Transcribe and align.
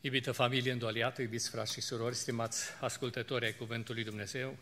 Iubită 0.00 0.32
familie 0.32 0.72
îndoliată, 0.72 1.22
iubiți 1.22 1.50
frați 1.50 1.72
și 1.72 1.80
surori, 1.80 2.14
stimați 2.14 2.70
ascultători 2.80 3.44
ai 3.44 3.54
Cuvântului 3.54 4.04
Dumnezeu, 4.04 4.56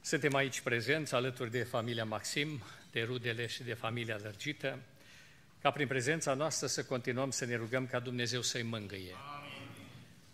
suntem 0.00 0.34
aici 0.34 0.60
prezenți 0.60 1.14
alături 1.14 1.50
de 1.50 1.62
familia 1.62 2.04
Maxim, 2.04 2.62
de 2.90 3.02
rudele 3.02 3.46
și 3.46 3.62
de 3.62 3.74
familia 3.74 4.18
lărgită, 4.22 4.78
ca 5.60 5.70
prin 5.70 5.86
prezența 5.86 6.34
noastră 6.34 6.66
să 6.66 6.84
continuăm 6.84 7.30
să 7.30 7.44
ne 7.44 7.56
rugăm 7.56 7.86
ca 7.86 7.98
Dumnezeu 7.98 8.42
să-i 8.42 8.62
mângâie. 8.62 9.14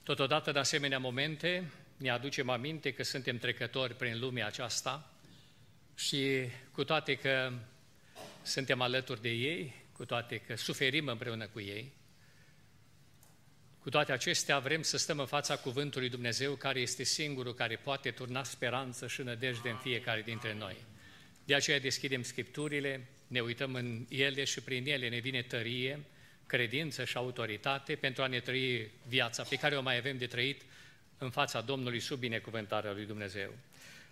Totodată, 0.02 0.50
în 0.50 0.56
asemenea 0.56 0.98
momente, 0.98 1.70
ne 1.96 2.10
aducem 2.10 2.48
aminte 2.48 2.92
că 2.92 3.02
suntem 3.02 3.38
trecători 3.38 3.94
prin 3.94 4.18
lumea 4.18 4.46
aceasta 4.46 5.10
și 5.94 6.48
cu 6.72 6.84
toate 6.84 7.14
că 7.14 7.52
suntem 8.42 8.80
alături 8.80 9.22
de 9.22 9.30
ei, 9.30 9.74
cu 9.92 10.04
toate 10.04 10.38
că 10.38 10.56
suferim 10.56 11.08
împreună 11.08 11.46
cu 11.46 11.60
ei, 11.60 11.92
cu 13.84 13.90
toate 13.90 14.12
acestea 14.12 14.58
vrem 14.58 14.82
să 14.82 14.96
stăm 14.96 15.18
în 15.18 15.26
fața 15.26 15.56
Cuvântului 15.56 16.08
Dumnezeu, 16.08 16.54
care 16.54 16.80
este 16.80 17.02
singurul 17.02 17.54
care 17.54 17.76
poate 17.76 18.10
turna 18.10 18.44
speranță 18.44 19.06
și 19.06 19.22
nădejde 19.22 19.68
în 19.68 19.76
fiecare 19.76 20.22
dintre 20.22 20.54
noi. 20.54 20.76
De 21.44 21.54
aceea 21.54 21.80
deschidem 21.80 22.22
Scripturile, 22.22 23.06
ne 23.26 23.40
uităm 23.40 23.74
în 23.74 24.06
ele 24.08 24.44
și 24.44 24.60
prin 24.60 24.86
ele 24.86 25.08
ne 25.08 25.18
vine 25.18 25.42
tărie, 25.42 26.00
credință 26.46 27.04
și 27.04 27.16
autoritate 27.16 27.94
pentru 27.94 28.22
a 28.22 28.26
ne 28.26 28.40
trăi 28.40 28.90
viața 29.08 29.42
pe 29.42 29.56
care 29.56 29.76
o 29.76 29.82
mai 29.82 29.96
avem 29.96 30.18
de 30.18 30.26
trăit 30.26 30.62
în 31.18 31.30
fața 31.30 31.60
Domnului 31.60 32.00
sub 32.00 32.18
binecuvântarea 32.18 32.92
lui 32.92 33.06
Dumnezeu. 33.06 33.54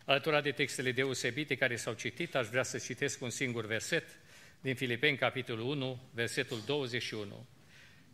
Alătura 0.05 0.41
de 0.41 0.51
textele 0.51 0.93
deosebite 0.93 1.55
care 1.55 1.77
s-au 1.77 1.93
citit, 1.93 2.35
aș 2.35 2.47
vrea 2.47 2.63
să 2.63 2.79
citesc 2.79 3.23
un 3.23 3.30
singur 3.30 3.66
verset 3.66 4.05
din 4.61 4.75
Filipeni, 4.75 5.16
capitolul 5.16 5.66
1, 5.66 6.01
versetul 6.15 6.63
21. 6.66 7.47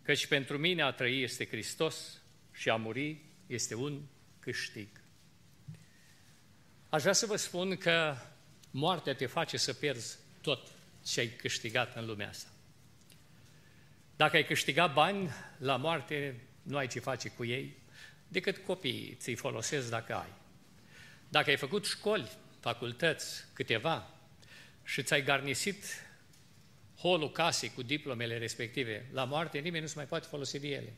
Căci 0.08 0.26
pentru 0.26 0.58
mine 0.58 0.82
a 0.82 0.90
trăi 0.90 1.22
este 1.22 1.46
Hristos 1.46 2.20
și 2.52 2.68
a 2.68 2.76
muri 2.76 3.20
este 3.46 3.74
un 3.74 4.02
câștig. 4.38 4.88
Aș 6.88 7.00
vrea 7.00 7.12
să 7.12 7.26
vă 7.26 7.36
spun 7.36 7.76
că 7.76 8.16
moartea 8.70 9.14
te 9.14 9.26
face 9.26 9.56
să 9.56 9.72
pierzi 9.72 10.18
tot 10.40 10.68
ce 11.06 11.20
ai 11.20 11.28
câștigat 11.28 11.96
în 11.96 12.06
lumea 12.06 12.28
asta. 12.28 12.48
Dacă 14.16 14.36
ai 14.36 14.44
câștigat 14.44 14.92
bani, 14.92 15.30
la 15.58 15.76
moarte 15.76 16.40
nu 16.62 16.76
ai 16.76 16.86
ce 16.86 17.00
face 17.00 17.28
cu 17.28 17.44
ei, 17.44 17.76
decât 18.28 18.56
copiii 18.56 19.16
ți-i 19.20 19.34
folosesc 19.34 19.90
dacă 19.90 20.14
ai. 20.14 20.32
Dacă 21.28 21.50
ai 21.50 21.56
făcut 21.56 21.86
școli, 21.86 22.30
facultăți, 22.60 23.44
câteva, 23.52 24.14
și 24.84 25.02
ți-ai 25.02 25.22
garnisit 25.22 25.84
holul 26.98 27.30
casei 27.30 27.70
cu 27.70 27.82
diplomele 27.82 28.38
respective, 28.38 29.08
la 29.12 29.24
moarte 29.24 29.58
nimeni 29.58 29.82
nu 29.82 29.88
se 29.88 29.96
mai 29.96 30.06
poate 30.06 30.26
folosi 30.26 30.58
de 30.58 30.68
ele. 30.68 30.92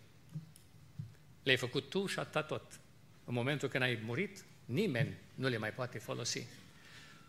Le-ai 1.43 1.56
făcut 1.56 1.89
tu 1.89 2.06
și 2.06 2.19
atâta 2.19 2.43
tot. 2.43 2.81
În 3.25 3.34
momentul 3.34 3.69
când 3.69 3.83
ai 3.83 4.01
murit, 4.05 4.45
nimeni 4.65 5.17
nu 5.34 5.48
le 5.48 5.56
mai 5.56 5.73
poate 5.73 5.98
folosi. 5.98 6.47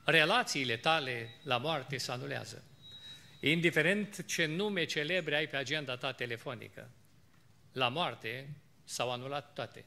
Relațiile 0.06 0.78
tale 0.78 1.30
la 1.44 1.58
moarte 1.58 1.98
se 1.98 2.12
anulează. 2.12 2.64
Indiferent 3.40 4.26
ce 4.26 4.46
nume 4.46 4.84
celebre 4.86 5.36
ai 5.36 5.48
pe 5.48 5.56
agenda 5.56 5.98
ta 5.98 6.12
telefonică, 6.12 6.90
la 7.72 7.88
moarte 7.88 8.50
s-au 8.84 9.12
anulat 9.12 9.54
toate. 9.54 9.86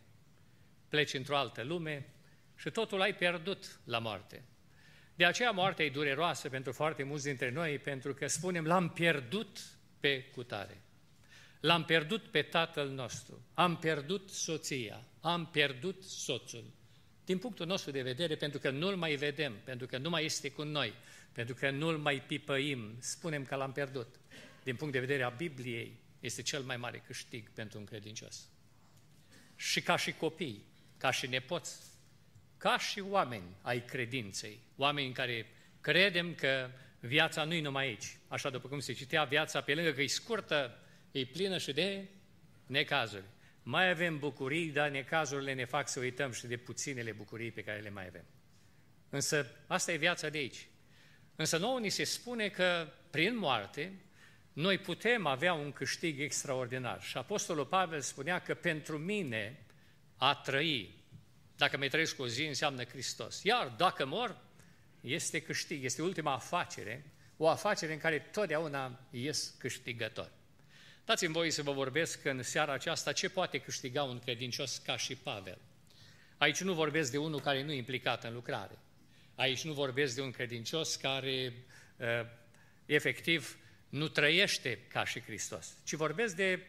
Pleci 0.89 1.15
într-o 1.15 1.37
altă 1.37 1.63
lume 1.63 2.07
și 2.57 2.71
totul 2.71 3.01
ai 3.01 3.15
pierdut 3.15 3.79
la 3.85 3.99
moarte. 3.99 4.43
De 5.15 5.25
aceea 5.25 5.51
moartea 5.51 5.85
e 5.85 5.91
dureroasă 5.91 6.49
pentru 6.49 6.73
foarte 6.73 7.03
mulți 7.03 7.25
dintre 7.25 7.51
noi, 7.51 7.79
pentru 7.79 8.15
că 8.15 8.27
spunem, 8.27 8.65
l-am 8.65 8.89
pierdut 8.89 9.59
pe 10.01 10.23
cutare. 10.23 10.81
L-am 11.61 11.85
pierdut 11.85 12.23
pe 12.23 12.43
tatăl 12.43 12.89
nostru, 12.89 13.47
am 13.55 13.77
pierdut 13.77 14.31
soția, 14.31 15.05
am 15.21 15.47
pierdut 15.47 16.03
soțul. 16.03 16.65
Din 17.25 17.39
punctul 17.39 17.67
nostru 17.67 17.91
de 17.91 18.03
vedere, 18.03 18.37
pentru 18.37 18.59
că 18.59 18.71
nu-l 18.71 18.97
mai 18.97 19.15
vedem, 19.15 19.55
pentru 19.65 19.87
că 19.87 19.99
nu 19.99 20.09
mai 20.09 20.25
este 20.25 20.51
cu 20.51 20.63
noi, 20.63 20.95
pentru 21.33 21.55
că 21.55 21.71
nu-l 21.71 21.99
mai 21.99 22.23
pipăim, 22.23 22.97
spunem 23.01 23.45
că 23.45 23.55
l-am 23.55 23.73
pierdut. 23.73 24.15
Din 24.63 24.77
punct 24.77 24.93
de 24.93 25.01
vedere 25.01 25.23
a 25.23 25.29
Bibliei, 25.29 25.97
este 26.21 26.43
cel 26.43 26.63
mai 26.63 26.77
mare 26.77 27.03
câștig 27.07 27.51
pentru 27.51 27.79
un 27.79 27.85
credincios. 27.85 28.49
Și 29.57 29.83
ca 29.83 29.97
și 29.97 30.13
copii, 30.13 30.65
ca 30.97 31.11
și 31.11 31.27
nepoți, 31.27 31.94
ca 32.57 32.79
și 32.79 33.01
oameni 33.01 33.57
ai 33.63 33.85
credinței, 33.85 34.59
oameni 34.77 35.07
în 35.07 35.13
care 35.13 35.47
credem 35.81 36.35
că 36.35 36.71
viața 37.01 37.45
nu-i 37.45 37.61
numai 37.61 37.87
aici. 37.87 38.17
Așa 38.29 38.51
după 38.51 38.69
cum 38.69 38.79
se 38.79 38.93
citea, 38.93 39.25
viața 39.25 39.61
pe 39.61 39.75
lângă 39.75 39.91
că 39.93 40.03
e 40.03 40.07
scurtă, 40.07 40.79
e 41.11 41.25
plină 41.25 41.59
și 41.59 41.73
de 41.73 42.05
necazuri. 42.67 43.25
Mai 43.63 43.91
avem 43.91 44.19
bucurii, 44.19 44.71
dar 44.71 44.91
necazurile 44.91 45.55
ne 45.55 45.65
fac 45.65 45.89
să 45.89 46.01
uităm 46.01 46.33
și 46.33 46.47
de 46.47 46.57
puținele 46.57 47.13
bucurii 47.13 47.51
pe 47.51 47.65
care 47.65 47.81
le 47.81 47.91
mai 47.91 48.07
avem. 48.07 48.25
Însă 49.09 49.57
asta 49.67 49.93
e 49.93 49.97
viața 49.97 50.29
de 50.29 50.39
aici. 50.39 50.67
Însă 51.37 51.59
nouă 51.59 51.79
ni 51.79 51.89
se 51.89 52.05
spune 52.05 52.49
că 52.49 52.89
prin 53.11 53.37
moarte 53.37 53.93
noi 54.53 54.79
putem 54.79 55.27
avea 55.27 55.55
un 55.55 55.73
câștig 55.73 56.21
extraordinar. 56.21 57.03
Și 57.03 57.17
Apostolul 57.17 57.67
Pavel 57.67 58.01
spunea 58.01 58.39
că 58.41 58.55
pentru 58.55 58.99
mine 58.99 59.67
a 60.17 60.35
trăi 60.35 60.95
dacă 61.57 61.77
mai 61.77 61.89
trăiesc 61.89 62.21
o 62.21 62.27
zi, 62.27 62.45
înseamnă 62.45 62.85
Hristos. 62.85 63.43
Iar 63.43 63.75
dacă 63.77 64.07
mor, 64.07 64.37
este 65.01 65.41
câștig, 65.41 65.85
este 65.85 66.03
ultima 66.03 66.33
afacere, 66.33 67.05
o 67.37 67.49
afacere 67.49 67.93
în 67.93 67.99
care 67.99 68.19
totdeauna 68.19 69.01
ies 69.11 69.55
câștigător. 69.59 70.31
Dați-mi 71.05 71.33
voi 71.33 71.51
să 71.51 71.63
vă 71.63 71.73
vorbesc 71.73 72.25
în 72.25 72.43
seara 72.43 72.73
aceasta 72.73 73.13
ce 73.13 73.29
poate 73.29 73.59
câștiga 73.59 74.03
un 74.03 74.19
credincios 74.19 74.79
ca 74.79 74.97
și 74.97 75.15
Pavel. 75.15 75.59
Aici 76.39 76.61
nu 76.61 76.75
vorbesc 76.75 77.11
de 77.11 77.19
unul 77.19 77.41
care 77.41 77.63
nu 77.63 77.73
e 77.73 77.77
implicat 77.77 78.25
în 78.25 78.35
lucrare. 78.35 78.79
Aici 79.35 79.65
nu 79.65 79.73
vorbesc 79.73 80.15
de 80.15 80.21
un 80.21 80.31
credincios 80.31 80.97
care 80.97 81.53
uh, 81.97 82.07
efectiv 82.87 83.59
nu 83.89 84.09
trăiește 84.09 84.79
ca 84.89 85.05
și 85.05 85.21
Hristos, 85.21 85.77
ci 85.85 85.93
vorbesc 85.93 86.37
de 86.37 86.67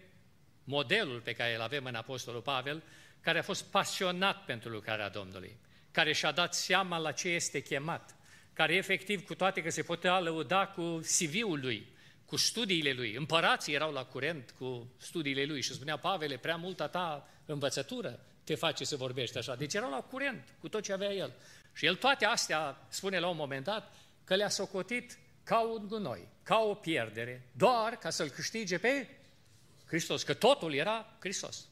modelul 0.64 1.22
pe 1.22 1.34
care 1.34 1.56
îl 1.56 1.62
avem 1.62 1.86
în 1.86 1.96
Apostolul 1.96 2.42
Pavel, 2.42 2.84
care 3.26 3.40
a 3.40 3.42
fost 3.42 3.64
pasionat 3.64 4.46
pentru 4.46 4.70
lucrarea 4.70 5.10
Domnului, 5.10 5.58
care 5.92 6.14
și-a 6.14 6.32
dat 6.32 6.54
seama 6.54 6.98
la 6.98 7.12
ce 7.12 7.28
este 7.28 7.60
chemat, 7.62 8.16
care 8.54 8.74
efectiv, 8.74 9.26
cu 9.26 9.36
toate 9.36 9.64
că 9.64 9.70
se 9.70 9.84
putea 9.84 10.20
lăuda 10.20 10.68
cu 10.68 11.00
CV-ul 11.00 11.60
lui, 11.60 11.88
cu 12.26 12.36
studiile 12.36 12.92
lui, 12.92 13.16
împărații 13.16 13.74
erau 13.74 13.92
la 13.92 14.04
curent 14.04 14.54
cu 14.58 14.92
studiile 14.98 15.46
lui 15.46 15.62
și 15.62 15.74
spunea, 15.74 15.98
Pavele, 15.98 16.38
prea 16.38 16.56
multă 16.56 16.88
ta 16.88 17.30
învățătură 17.46 18.20
te 18.44 18.56
face 18.56 18.84
să 18.84 18.96
vorbești 18.96 19.38
așa. 19.38 19.56
Deci 19.56 19.74
erau 19.74 19.90
la 19.90 20.02
curent 20.02 20.54
cu 20.60 20.70
tot 20.70 20.84
ce 20.84 20.94
avea 20.94 21.14
el. 21.14 21.34
Și 21.74 21.86
el 21.86 21.96
toate 21.96 22.26
astea, 22.26 22.86
spune 22.90 23.20
la 23.20 23.28
un 23.28 23.36
moment 23.36 23.64
dat, 23.64 23.96
că 24.24 24.36
le-a 24.36 24.50
socotit 24.50 25.18
ca 25.44 25.60
un 25.60 25.88
gunoi, 25.88 26.28
ca 26.44 26.58
o 26.58 26.74
pierdere, 26.74 27.50
doar 27.52 27.98
ca 27.98 28.10
să-L 28.10 28.30
câștige 28.30 28.78
pe 28.78 29.08
Hristos, 29.86 30.24
că 30.24 30.34
totul 30.34 30.74
era 30.74 31.16
Hristos. 31.20 31.68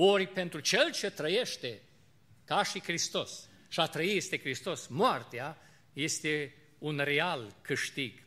Ori 0.00 0.26
pentru 0.26 0.60
cel 0.60 0.92
ce 0.92 1.10
trăiește 1.10 1.80
ca 2.44 2.62
și 2.62 2.80
Hristos, 2.80 3.48
și 3.68 3.80
a 3.80 3.86
trăi 3.86 4.16
este 4.16 4.38
Hristos, 4.38 4.86
moartea 4.86 5.58
este 5.92 6.54
un 6.78 6.98
real 6.98 7.56
câștig. 7.62 8.22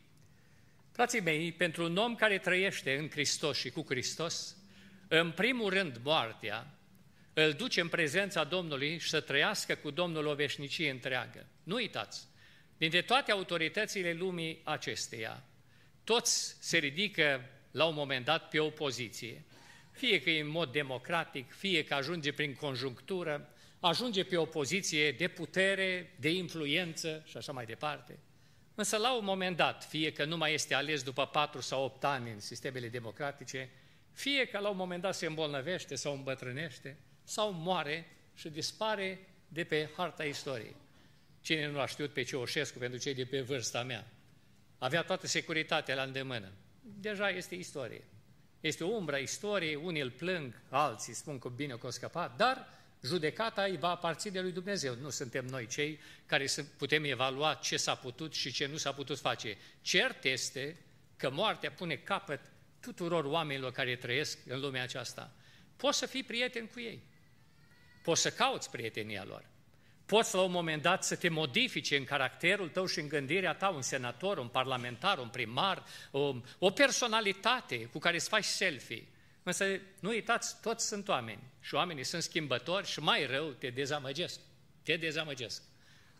Frații 0.92 1.22
mei, 1.22 1.52
pentru 1.52 1.84
un 1.84 1.98
om 1.98 2.16
care 2.16 2.38
trăiește 2.38 2.98
în 2.98 3.10
Hristos 3.10 3.58
și 3.58 3.70
cu 3.70 3.86
Hristos, 3.88 4.56
în 5.08 5.32
primul 5.32 5.70
rând 5.70 6.00
moartea 6.04 6.78
îl 7.34 7.52
duce 7.52 7.82
în 7.82 7.88
prezența 7.88 8.44
Domnului 8.44 8.98
și 8.98 9.10
să 9.10 9.20
trăiască 9.20 9.76
cu 9.76 9.92
Domnul 9.92 10.26
o 10.26 10.36
veșnicie 10.36 10.90
întreagă. 10.90 11.48
Nu 11.64 11.76
uitați, 11.76 12.28
dintre 12.78 13.02
toate 13.02 13.32
autoritățile 13.32 14.14
lumii 14.14 14.62
acesteia, 14.64 15.44
toți 16.04 16.56
se 16.60 16.78
ridică 16.78 17.50
la 17.72 17.86
un 17.86 17.94
moment 17.94 18.26
dat 18.26 18.50
pe 18.50 18.60
opoziție 18.60 19.44
fie 19.92 20.22
că 20.22 20.30
e 20.30 20.42
în 20.42 20.50
mod 20.50 20.72
democratic, 20.72 21.52
fie 21.52 21.84
că 21.84 21.94
ajunge 21.94 22.32
prin 22.32 22.54
conjunctură, 22.56 23.54
ajunge 23.80 24.24
pe 24.24 24.38
o 24.38 24.46
poziție 24.46 25.12
de 25.12 25.28
putere, 25.28 26.14
de 26.20 26.30
influență 26.30 27.24
și 27.26 27.38
așa 27.38 27.52
mai 27.52 27.66
departe. 27.66 28.20
Însă 28.76 28.98
la 28.98 29.16
un 29.16 29.26
moment 29.26 29.58
dat, 29.58 29.84
fie 29.84 30.12
că 30.12 30.26
nu 30.26 30.38
mai 30.38 30.54
este 30.54 30.74
ales 30.74 31.04
după 31.04 31.26
patru 31.26 31.62
sau 31.62 31.84
opt 31.84 32.04
ani 32.04 32.32
în 32.32 32.40
sistemele 32.40 32.88
democratice, 32.88 33.70
fie 34.12 34.46
că 34.46 34.60
la 34.60 34.70
un 34.70 34.78
moment 34.78 35.02
dat 35.02 35.16
se 35.16 35.26
îmbolnăvește 35.26 35.96
sau 35.96 36.14
îmbătrânește, 36.14 36.98
sau 37.24 37.52
moare 37.52 38.06
și 38.36 38.50
dispare 38.50 39.20
de 39.48 39.64
pe 39.64 39.90
harta 39.96 40.24
istoriei. 40.24 40.76
Cine 41.42 41.68
nu 41.68 41.80
a 41.80 41.86
știut 41.86 42.14
pe 42.14 42.24
Ceaușescu 42.24 42.78
pentru 42.78 43.00
cei 43.00 43.14
de 43.14 43.26
pe 43.26 43.42
vârsta 43.42 43.84
mea? 43.84 44.08
Avea 44.78 45.02
toată 45.02 45.28
securitatea 45.28 45.96
la 45.96 46.04
îndemână. 46.04 46.52
Deja 46.82 47.30
este 47.30 47.56
istorie. 47.56 48.04
Este 48.62 48.84
o 48.84 48.88
umbră 48.88 49.16
a 49.16 49.20
istoriei, 49.20 49.76
unii 49.76 50.02
îl 50.02 50.12
plâng, 50.12 50.62
alții 50.70 51.14
spun 51.14 51.40
că 51.40 51.50
bine 51.50 51.76
că 51.76 51.88
a 51.88 51.90
scăpat, 51.90 52.36
dar 52.36 52.68
judecata 53.04 53.64
îi 53.64 53.78
va 53.78 53.90
aparține 53.90 54.42
lui 54.42 54.52
Dumnezeu. 54.52 54.96
Nu 54.96 55.10
suntem 55.10 55.46
noi 55.46 55.68
cei 55.68 56.00
care 56.26 56.48
putem 56.78 57.04
evalua 57.04 57.54
ce 57.54 57.78
s-a 57.78 57.96
putut 57.96 58.34
și 58.34 58.52
ce 58.52 58.66
nu 58.66 58.78
s-a 58.78 58.92
putut 58.92 59.20
face. 59.20 59.58
Cert 59.82 60.24
este 60.24 60.78
că 61.18 61.30
moartea 61.30 61.72
pune 61.72 61.96
capăt 61.96 62.40
tuturor 62.80 63.26
oamenilor 63.26 63.72
care 63.72 63.96
trăiesc 63.96 64.38
în 64.48 64.60
lumea 64.60 64.84
aceasta. 64.84 65.32
poți 65.76 65.98
să 65.98 66.06
fii 66.06 66.24
prieten 66.24 66.68
cu 66.68 66.80
ei. 66.80 67.04
Poți 68.04 68.22
să 68.22 68.32
cauți 68.32 68.70
prietenia 68.70 69.24
lor. 69.24 69.51
Poți 70.12 70.36
la 70.36 70.42
un 70.42 70.52
moment 70.52 70.82
dat 70.82 71.04
să 71.04 71.16
te 71.16 71.30
modifice 71.30 71.98
în 71.98 72.04
caracterul 72.04 72.70
tău 72.70 72.86
și 72.86 73.00
în 73.00 73.08
gândirea 73.08 73.54
ta 73.54 73.70
un 73.70 73.82
senator, 73.82 74.38
un 74.38 74.48
parlamentar, 74.48 75.18
un 75.18 75.28
primar, 75.28 75.84
o, 76.12 76.36
o 76.60 76.70
personalitate 76.70 77.86
cu 77.86 78.00
care 78.00 78.16
îți 78.16 78.28
faci 78.28 78.44
selfie. 78.44 79.08
Însă 79.44 79.66
nu 80.00 80.10
uitați, 80.10 80.62
toți 80.62 80.88
sunt 80.88 81.08
oameni 81.08 81.40
și 81.62 81.74
oamenii 81.74 82.04
sunt 82.04 82.24
schimbători 82.24 82.88
și 82.88 83.00
mai 83.00 83.26
rău 83.26 83.50
te 83.50 83.70
dezamăgesc. 83.70 84.40
Te 84.84 84.96
dezamăgesc. 84.96 85.62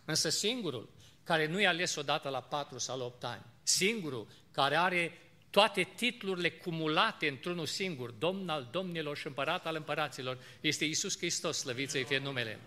Însă 0.06 0.30
singurul 0.30 0.90
care 1.24 1.48
nu 1.48 1.60
i 1.62 1.66
ales 1.66 1.96
odată 1.96 2.30
la 2.30 2.42
4 2.42 2.78
sau 2.78 2.98
la 2.98 3.04
8 3.04 3.24
ani, 3.24 3.46
singurul 3.64 4.28
care 4.52 4.76
are 4.76 5.18
toate 5.50 5.88
titlurile 5.96 6.52
cumulate 6.52 7.28
într-unul 7.28 7.66
singur, 7.66 8.12
Domn 8.12 8.50
al 8.50 8.68
domnilor 8.72 9.18
și 9.18 9.28
împărat 9.28 9.66
al 9.66 9.76
împăraților, 9.76 10.38
este 10.62 10.86
Isus 10.86 11.18
Hristos, 11.18 11.58
slăvit 11.58 11.90
să-i 11.90 12.04
fie 12.04 12.18
numele. 12.18 12.60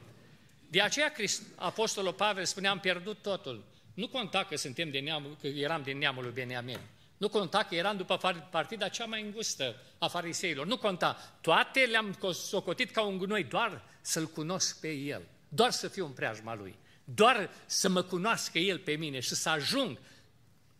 De 0.75 0.81
aceea 0.81 1.13
Apostolul 1.55 2.13
Pavel 2.13 2.45
spunea, 2.45 2.71
am 2.71 2.81
pierdut 2.81 3.23
totul. 3.23 3.65
Nu 3.95 4.09
conta 4.09 4.45
că, 4.45 4.57
suntem 4.57 4.91
de 4.91 4.99
neam, 4.99 5.37
că 5.41 5.47
eram 5.47 5.83
din 5.83 5.99
neamul 5.99 6.23
lui 6.23 6.33
Beniamin. 6.33 6.81
Nu 7.17 7.29
conta 7.29 7.63
că 7.63 7.75
eram 7.75 7.97
după 7.97 8.17
partida 8.51 8.89
cea 8.89 9.05
mai 9.05 9.23
îngustă 9.23 9.83
a 9.99 10.09
fariseilor. 10.09 10.67
Nu 10.67 10.77
conta. 10.77 11.37
Toate 11.41 11.81
le-am 11.81 12.19
socotit 12.33 12.91
ca 12.91 13.03
un 13.03 13.19
gunoi, 13.19 13.45
doar 13.45 13.83
să-L 14.01 14.27
cunosc 14.27 14.81
pe 14.81 14.93
El. 14.93 15.23
Doar 15.49 15.71
să 15.71 15.89
fiu 15.89 16.07
în 16.07 16.13
preajma 16.13 16.55
Lui. 16.55 16.75
Doar 17.05 17.51
să 17.67 17.89
mă 17.89 18.03
cunoască 18.03 18.59
El 18.59 18.79
pe 18.79 18.93
mine 18.93 19.21
și 19.21 19.35
să 19.35 19.49
ajung 19.49 19.99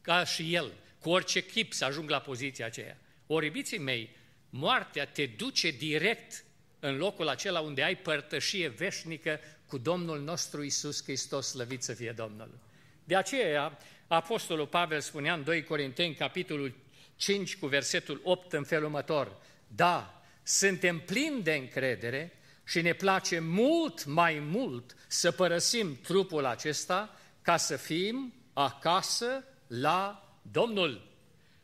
ca 0.01 0.25
și 0.25 0.55
El, 0.55 0.73
cu 0.99 1.11
orice 1.11 1.45
chip 1.45 1.73
să 1.73 1.85
ajung 1.85 2.11
la 2.11 2.19
poziția 2.19 2.67
aceea. 2.67 2.99
Ori, 3.27 3.47
iubiții 3.47 3.79
mei, 3.79 4.17
moartea 4.51 5.07
te 5.07 5.27
duce 5.27 5.71
direct 5.71 6.45
în 6.81 6.97
locul 6.97 7.29
acela 7.29 7.61
unde 7.61 7.83
ai 7.83 7.97
părtășie 7.97 8.69
veșnică 8.69 9.41
cu 9.67 9.79
Domnul 9.79 10.21
nostru 10.21 10.63
Isus 10.63 11.03
Hristos, 11.03 11.47
slăvit 11.47 11.83
să 11.83 11.93
fie 11.93 12.13
Domnul. 12.17 12.59
De 13.05 13.17
aceea, 13.17 13.79
Apostolul 14.07 14.67
Pavel 14.67 15.01
spunea 15.01 15.35
în 15.35 15.45
2 15.45 15.65
Corinteni, 15.65 16.15
capitolul 16.15 16.75
5, 17.17 17.57
cu 17.57 17.67
versetul 17.67 18.21
8, 18.25 18.53
în 18.53 18.65
felul 18.65 18.85
următor, 18.85 19.37
Da, 19.67 20.23
suntem 20.43 20.99
plini 20.99 21.43
de 21.43 21.55
încredere 21.55 22.33
și 22.65 22.81
ne 22.81 22.93
place 22.93 23.39
mult 23.39 24.05
mai 24.05 24.39
mult 24.39 24.97
să 25.07 25.31
părăsim 25.31 26.01
trupul 26.01 26.45
acesta 26.45 27.17
ca 27.43 27.57
să 27.57 27.77
fim 27.77 28.35
acasă 28.53 29.45
la 29.67 30.29
Domnul. 30.43 31.13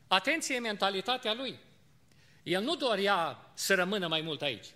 Atenție 0.07 0.59
mentalitatea 0.59 1.35
lui. 1.35 1.59
El 2.43 2.63
nu 2.63 2.77
dorea 2.77 3.51
să 3.55 3.75
rămână 3.75 4.09
mai 4.09 4.21
mult 4.21 4.43
aici. 4.43 4.67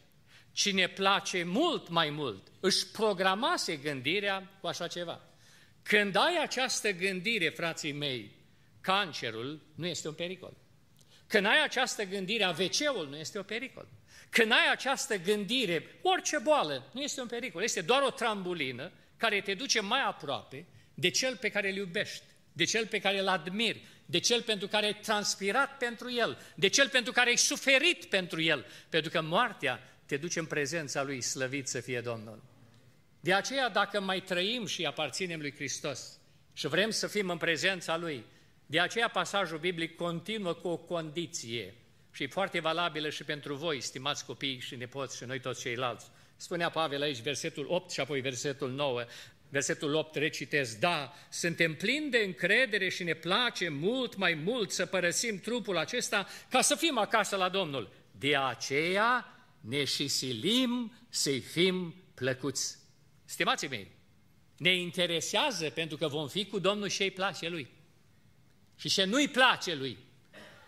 Cine 0.54 0.88
place 0.88 1.42
mult 1.42 1.88
mai 1.88 2.10
mult, 2.10 2.52
își 2.60 2.86
programase 2.86 3.76
gândirea 3.76 4.50
cu 4.60 4.66
așa 4.66 4.86
ceva. 4.86 5.20
Când 5.82 6.16
ai 6.16 6.42
această 6.42 6.90
gândire, 6.90 7.48
frații 7.48 7.92
mei, 7.92 8.30
cancerul 8.80 9.60
nu 9.74 9.86
este 9.86 10.08
un 10.08 10.14
pericol. 10.14 10.56
Când 11.26 11.46
ai 11.46 11.62
această 11.62 12.04
gândire, 12.04 12.44
AVC-ul 12.44 13.06
nu 13.10 13.16
este 13.16 13.38
un 13.38 13.44
pericol. 13.44 13.88
Când 14.30 14.52
ai 14.52 14.70
această 14.70 15.16
gândire, 15.16 15.98
orice 16.02 16.38
boală 16.38 16.90
nu 16.92 17.02
este 17.02 17.20
un 17.20 17.26
pericol, 17.26 17.62
este 17.62 17.80
doar 17.80 18.02
o 18.02 18.10
trambulină 18.10 18.92
care 19.16 19.40
te 19.40 19.54
duce 19.54 19.80
mai 19.80 20.02
aproape 20.02 20.66
de 20.94 21.10
cel 21.10 21.36
pe 21.36 21.48
care 21.48 21.70
îl 21.70 21.76
iubești, 21.76 22.22
de 22.52 22.64
cel 22.64 22.86
pe 22.86 22.98
care 22.98 23.18
îl 23.18 23.28
admiri, 23.28 23.82
de 24.06 24.18
cel 24.18 24.42
pentru 24.42 24.68
care 24.68 24.86
ai 24.86 24.94
transpirat 24.94 25.76
pentru 25.76 26.12
el, 26.12 26.38
de 26.54 26.68
cel 26.68 26.88
pentru 26.88 27.12
care 27.12 27.28
ai 27.28 27.36
suferit 27.36 28.04
pentru 28.04 28.40
el, 28.40 28.66
pentru 28.88 29.10
că 29.10 29.20
moartea 29.22 29.93
te 30.06 30.16
duce 30.16 30.38
în 30.38 30.46
prezența 30.46 31.02
Lui, 31.02 31.20
slăvit 31.20 31.68
să 31.68 31.80
fie 31.80 32.00
Domnul. 32.00 32.42
De 33.20 33.32
aceea, 33.32 33.68
dacă 33.68 34.00
mai 34.00 34.20
trăim 34.20 34.66
și 34.66 34.84
aparținem 34.84 35.40
Lui 35.40 35.54
Hristos 35.54 36.18
și 36.52 36.66
vrem 36.66 36.90
să 36.90 37.06
fim 37.06 37.30
în 37.30 37.36
prezența 37.36 37.96
Lui, 37.96 38.24
de 38.66 38.80
aceea 38.80 39.08
pasajul 39.08 39.58
biblic 39.58 39.96
continuă 39.96 40.52
cu 40.52 40.68
o 40.68 40.76
condiție 40.76 41.74
și 42.12 42.22
e 42.22 42.26
foarte 42.26 42.60
valabilă 42.60 43.10
și 43.10 43.24
pentru 43.24 43.54
voi, 43.54 43.80
stimați 43.80 44.24
copii 44.24 44.58
și 44.58 44.76
nepoți 44.76 45.16
și 45.16 45.24
noi 45.24 45.40
toți 45.40 45.60
ceilalți. 45.60 46.06
Spunea 46.36 46.70
Pavel 46.70 47.02
aici, 47.02 47.20
versetul 47.20 47.66
8 47.68 47.90
și 47.90 48.00
apoi 48.00 48.20
versetul 48.20 48.70
9, 48.70 49.04
versetul 49.48 49.94
8 49.94 50.14
recitez, 50.14 50.74
da, 50.74 51.12
suntem 51.28 51.74
plini 51.74 52.10
de 52.10 52.18
încredere 52.18 52.88
și 52.88 53.04
ne 53.04 53.14
place 53.14 53.68
mult 53.68 54.16
mai 54.16 54.34
mult 54.34 54.70
să 54.70 54.86
părăsim 54.86 55.40
trupul 55.40 55.76
acesta 55.76 56.26
ca 56.50 56.60
să 56.60 56.74
fim 56.74 56.98
acasă 56.98 57.36
la 57.36 57.48
Domnul. 57.48 57.92
De 58.18 58.36
aceea 58.36 59.33
ne 59.68 59.84
și 59.84 60.08
silim 60.08 60.92
să-i 61.08 61.40
fim 61.40 61.94
plăcuți. 62.14 62.78
Stimații 63.24 63.68
mei, 63.68 63.90
ne 64.56 64.74
interesează 64.74 65.70
pentru 65.70 65.96
că 65.96 66.08
vom 66.08 66.28
fi 66.28 66.46
cu 66.46 66.58
Domnul 66.58 66.88
și 66.88 67.02
îi 67.02 67.10
place 67.10 67.48
Lui. 67.48 67.68
Și 68.76 68.88
ce 68.88 69.04
nu-i 69.04 69.28
place 69.28 69.74
Lui. 69.74 69.98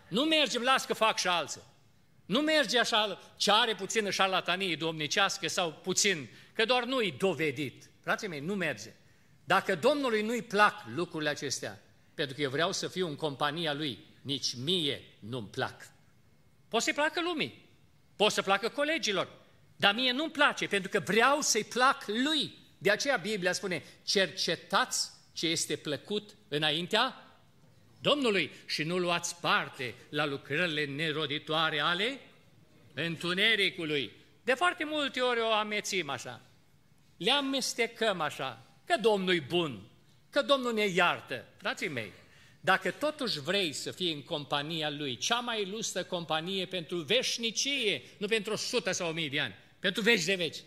Nu 0.09 0.23
mergem, 0.23 0.61
las 0.61 0.85
că 0.85 0.93
fac 0.93 1.17
și 1.17 1.27
alții. 1.27 1.61
Nu 2.25 2.39
merge 2.39 2.79
așa, 2.79 3.19
ce 3.37 3.51
are 3.51 3.75
puțină 3.75 4.09
șarlatanie 4.09 4.75
domnicească 4.75 5.47
sau 5.47 5.73
puțin, 5.73 6.29
că 6.53 6.65
doar 6.65 6.83
nu-i 6.83 7.11
dovedit. 7.17 7.89
Frații 8.01 8.27
mei, 8.27 8.39
nu 8.39 8.55
merge. 8.55 8.93
Dacă 9.43 9.75
Domnului 9.75 10.21
nu-i 10.21 10.41
plac 10.41 10.85
lucrurile 10.95 11.29
acestea, 11.29 11.81
pentru 12.13 12.35
că 12.35 12.41
eu 12.41 12.49
vreau 12.49 12.71
să 12.71 12.87
fiu 12.87 13.07
în 13.07 13.15
compania 13.15 13.73
Lui, 13.73 13.99
nici 14.21 14.55
mie 14.55 15.01
nu-mi 15.19 15.47
plac. 15.47 15.91
Poate 16.67 16.85
să-i 16.85 16.93
placă 16.93 17.21
lumii, 17.21 17.66
Pot 18.17 18.31
să 18.31 18.41
placă 18.41 18.69
colegilor, 18.69 19.27
dar 19.75 19.93
mie 19.93 20.11
nu-mi 20.11 20.31
place, 20.31 20.67
pentru 20.67 20.89
că 20.89 20.99
vreau 20.99 21.41
să-i 21.41 21.63
plac 21.63 22.03
lui. 22.07 22.53
De 22.77 22.91
aceea 22.91 23.17
Biblia 23.17 23.53
spune, 23.53 23.83
cercetați 24.03 25.09
ce 25.33 25.47
este 25.47 25.75
plăcut 25.75 26.35
înaintea 26.47 27.27
Domnului 28.01 28.51
și 28.65 28.83
nu 28.83 28.97
luați 28.97 29.35
parte 29.35 29.95
la 30.09 30.25
lucrările 30.25 30.85
neroditoare 30.85 31.79
ale 31.79 32.19
întunericului. 32.93 34.11
De 34.43 34.53
foarte 34.53 34.83
multe 34.83 35.19
ori 35.19 35.39
o 35.39 35.51
amețim 35.51 36.09
așa, 36.09 36.41
le 37.17 37.31
amestecăm 37.31 38.21
așa, 38.21 38.65
că 38.85 38.97
Domnul 39.01 39.35
e 39.35 39.45
bun, 39.47 39.81
că 40.29 40.41
Domnul 40.41 40.73
ne 40.73 40.85
iartă. 40.85 41.45
Frații 41.57 41.87
mei, 41.87 42.13
dacă 42.59 42.91
totuși 42.91 43.39
vrei 43.39 43.73
să 43.73 43.91
fii 43.91 44.13
în 44.13 44.23
compania 44.23 44.89
Lui, 44.89 45.17
cea 45.17 45.39
mai 45.39 45.61
ilustră 45.61 46.03
companie 46.03 46.65
pentru 46.65 46.97
veșnicie, 46.97 48.01
nu 48.17 48.27
pentru 48.27 48.53
o 48.53 48.55
sută 48.55 48.91
sau 48.91 49.09
o 49.09 49.13
mii 49.13 49.29
de 49.29 49.39
ani, 49.39 49.55
pentru 49.79 50.01
veci 50.01 50.23
de 50.23 50.35
veci, 50.35 50.57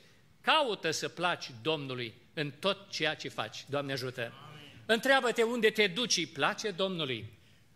caută 0.40 0.90
să 0.90 1.08
placi 1.08 1.50
Domnului 1.62 2.14
în 2.34 2.52
tot 2.58 2.90
ceea 2.90 3.14
ce 3.14 3.28
faci. 3.28 3.64
Doamne 3.68 3.92
ajută! 3.92 4.32
Întreabă-te 4.86 5.42
unde 5.42 5.70
te 5.70 5.86
duci, 5.86 6.16
îi 6.16 6.26
place 6.26 6.70
Domnului? 6.70 7.24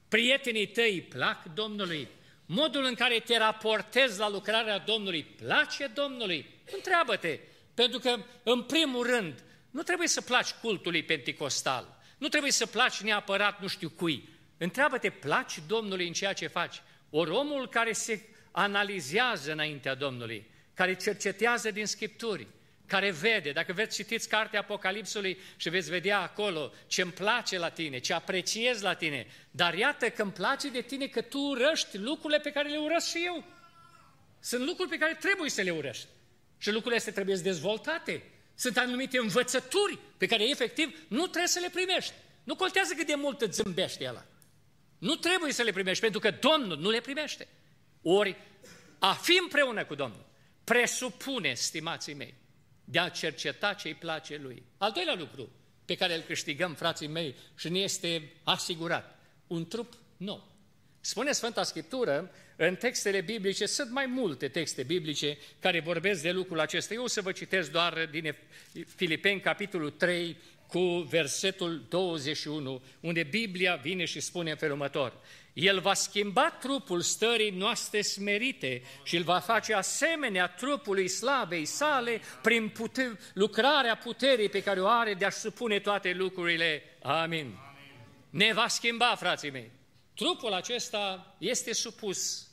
Prietenii 0.09 0.67
tăi 0.67 0.93
îi 0.93 1.01
plac 1.01 1.55
Domnului? 1.55 2.09
Modul 2.47 2.85
în 2.85 2.95
care 2.95 3.19
te 3.19 3.39
raportezi 3.39 4.19
la 4.19 4.29
lucrarea 4.29 4.79
Domnului 4.79 5.23
place 5.23 5.87
Domnului? 5.95 6.47
Întreabă-te, 6.75 7.39
pentru 7.75 7.99
că, 7.99 8.17
în 8.43 8.63
primul 8.63 9.07
rând, 9.07 9.43
nu 9.71 9.83
trebuie 9.83 10.09
să 10.09 10.21
placi 10.21 10.51
cultului 10.51 11.03
penticostal, 11.03 11.97
nu 12.19 12.29
trebuie 12.29 12.51
să 12.51 12.67
placi 12.67 13.01
neapărat 13.01 13.61
nu 13.61 13.67
știu 13.67 13.91
cui. 13.91 14.29
Întreabă-te, 14.59 15.11
placi 15.11 15.59
Domnului 15.67 16.07
în 16.07 16.13
ceea 16.13 16.33
ce 16.33 16.47
faci? 16.47 16.83
Ori 17.11 17.31
omul 17.31 17.69
care 17.69 17.93
se 17.93 18.29
analizează 18.51 19.53
înaintea 19.53 19.95
Domnului, 19.95 20.51
care 20.75 20.95
cercetează 20.95 21.71
din 21.71 21.87
Scripturi, 21.87 22.47
care 22.87 23.11
vede, 23.11 23.53
dacă 23.53 23.73
veți 23.73 23.97
citiți 23.97 24.29
cartea 24.29 24.61
Apocalipsului 24.61 25.39
și 25.57 25.69
veți 25.69 25.91
vedea 25.91 26.21
acolo 26.21 26.73
ce 26.87 27.03
îmi 27.03 27.13
place 27.13 27.59
la 27.59 27.69
tine, 27.69 27.99
ce 27.99 28.13
apreciez 28.13 28.81
la 28.81 28.95
tine, 28.95 29.27
dar 29.51 29.75
iată 29.75 30.11
că 30.11 30.23
îmi 30.23 30.33
place 30.33 30.69
de 30.71 30.81
tine 30.81 31.07
că 31.07 31.21
tu 31.21 31.39
urăști 31.39 31.99
lucrurile 31.99 32.41
pe 32.41 32.51
care 32.51 32.69
le 32.69 32.77
urăsc 32.77 33.09
și 33.09 33.23
eu. 33.25 33.45
Sunt 34.41 34.67
lucruri 34.67 34.91
pe 34.91 34.99
care 34.99 35.15
trebuie 35.15 35.51
să 35.51 35.63
le 35.63 35.71
urăști. 35.71 36.07
Și 36.59 36.71
lucrurile 36.71 36.97
astea 36.97 37.13
trebuie 37.13 37.37
dezvoltate. 37.37 38.23
Sunt 38.55 38.77
anumite 38.77 39.19
învățături 39.19 39.99
pe 40.17 40.27
care 40.27 40.49
efectiv 40.49 41.05
nu 41.09 41.23
trebuie 41.23 41.47
să 41.47 41.61
le 41.61 41.71
primești. 41.71 42.13
Nu 42.45 42.55
contează 42.57 42.95
cât 42.95 43.07
de 43.07 43.15
mult 43.15 43.41
îți 43.41 43.63
zâmbește 43.63 44.07
ăla. 44.09 44.25
Nu 44.99 45.15
trebuie 45.15 45.53
să 45.53 45.63
le 45.63 45.73
primești, 45.73 46.01
pentru 46.01 46.21
că 46.21 46.31
Domnul 46.31 46.79
nu 46.79 46.91
le 46.91 47.01
primește. 47.01 47.49
Ori 48.03 48.37
a 48.99 49.13
fi 49.13 49.39
împreună 49.43 49.85
cu 49.85 49.95
Domnul 49.95 50.25
presupune, 50.65 51.55
stimații 51.55 52.15
mei, 52.15 52.35
de 52.85 52.99
a 52.99 53.09
cerceta 53.09 53.73
ce 53.73 53.89
îi 53.89 53.95
place 53.95 54.37
Lui. 54.37 54.63
Al 54.79 54.93
doilea 54.93 55.15
lucru 55.15 55.51
pe 55.85 55.95
care 55.95 56.15
îl 56.15 56.21
câștigăm, 56.21 56.75
frații 56.75 57.07
mei, 57.07 57.35
și 57.57 57.69
ne 57.69 57.79
este 57.79 58.33
asigurat, 58.43 59.19
un 59.47 59.67
trup 59.67 59.95
nou. 60.17 60.53
Spune 61.07 61.33
Sfânta 61.33 61.63
Scriptură, 61.63 62.31
în 62.57 62.75
textele 62.75 63.21
biblice, 63.21 63.67
sunt 63.67 63.91
mai 63.91 64.07
multe 64.07 64.49
texte 64.49 64.83
biblice 64.83 65.39
care 65.61 65.81
vorbesc 65.81 66.23
de 66.23 66.31
lucrul 66.31 66.61
acesta. 66.61 66.95
Eu 66.95 67.03
o 67.03 67.07
să 67.07 67.21
vă 67.21 67.33
citesc 67.33 67.71
doar 67.71 68.09
din 68.11 68.35
Filipeni, 68.97 69.41
capitolul 69.41 69.91
3, 69.91 70.37
cu 70.67 70.81
versetul 71.11 71.85
21, 71.89 72.83
unde 73.01 73.23
Biblia 73.23 73.75
vine 73.75 74.05
și 74.05 74.21
spune 74.21 74.51
în 74.51 74.57
felul 74.57 74.75
următor. 74.75 75.13
El 75.53 75.81
va 75.81 75.95
schimba 75.95 76.51
trupul 76.61 77.01
stării 77.01 77.51
noastre 77.51 78.01
smerite 78.01 78.83
și 79.03 79.17
îl 79.17 79.23
va 79.23 79.39
face 79.39 79.75
asemenea 79.75 80.47
trupului 80.47 81.09
slavei 81.09 81.65
sale 81.65 82.21
prin 82.43 82.69
pute- 82.69 83.19
lucrarea 83.35 83.97
puterii 83.97 84.49
pe 84.49 84.63
care 84.63 84.81
o 84.81 84.87
are 84.87 85.15
de 85.15 85.25
a-și 85.25 85.39
supune 85.39 85.79
toate 85.79 86.13
lucrurile. 86.13 86.83
Amin. 87.03 87.23
Amin. 87.23 87.57
Ne 88.31 88.53
va 88.53 88.69
schimba, 88.69 89.15
frații 89.15 89.51
mei. 89.51 89.71
Trupul 90.15 90.53
acesta 90.53 91.35
este 91.39 91.73
supus 91.73 92.49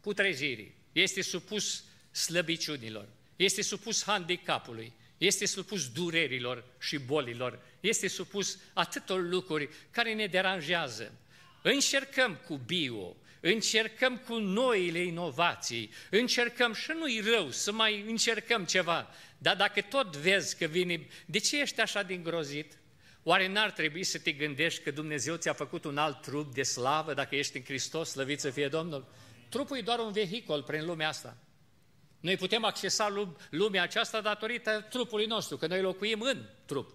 putrezirii, 0.00 0.74
este 0.92 1.22
supus 1.22 1.84
slăbiciunilor, 2.10 3.08
este 3.36 3.62
supus 3.62 4.04
handicapului, 4.04 4.92
este 5.18 5.46
supus 5.46 5.88
durerilor 5.88 6.64
și 6.80 6.98
bolilor, 6.98 7.58
este 7.80 8.08
supus 8.08 8.58
atâtor 8.72 9.28
lucruri 9.28 9.68
care 9.90 10.14
ne 10.14 10.26
deranjează. 10.26 11.12
Încercăm 11.62 12.36
cu 12.46 12.56
bio, 12.66 13.16
încercăm 13.40 14.16
cu 14.16 14.38
noile 14.38 14.98
inovații, 14.98 15.90
încercăm 16.10 16.72
și 16.72 16.90
nu-i 16.98 17.20
rău 17.20 17.50
să 17.50 17.72
mai 17.72 18.04
încercăm 18.06 18.64
ceva, 18.64 19.14
dar 19.38 19.56
dacă 19.56 19.80
tot 19.80 20.16
vezi 20.16 20.56
că 20.56 20.64
vine, 20.64 21.06
de 21.26 21.38
ce 21.38 21.60
ești 21.60 21.80
așa 21.80 22.02
din 22.02 22.22
grozit? 22.22 22.79
Oare 23.22 23.48
n-ar 23.48 23.70
trebui 23.70 24.04
să 24.04 24.18
te 24.18 24.32
gândești 24.32 24.82
că 24.82 24.90
Dumnezeu 24.90 25.36
ți-a 25.36 25.52
făcut 25.52 25.84
un 25.84 25.98
alt 25.98 26.20
trup 26.20 26.54
de 26.54 26.62
slavă 26.62 27.14
dacă 27.14 27.36
ești 27.36 27.56
în 27.56 27.64
Hristos, 27.64 28.10
slăvit 28.10 28.40
să 28.40 28.50
fie 28.50 28.68
Domnul? 28.68 29.06
Trupul 29.48 29.76
e 29.76 29.80
doar 29.80 29.98
un 29.98 30.12
vehicul 30.12 30.62
prin 30.62 30.86
lumea 30.86 31.08
asta. 31.08 31.36
Noi 32.20 32.36
putem 32.36 32.64
accesa 32.64 33.30
lumea 33.50 33.82
aceasta 33.82 34.20
datorită 34.20 34.86
trupului 34.90 35.26
nostru, 35.26 35.56
că 35.56 35.66
noi 35.66 35.80
locuim 35.80 36.20
în 36.20 36.44
trup. 36.64 36.94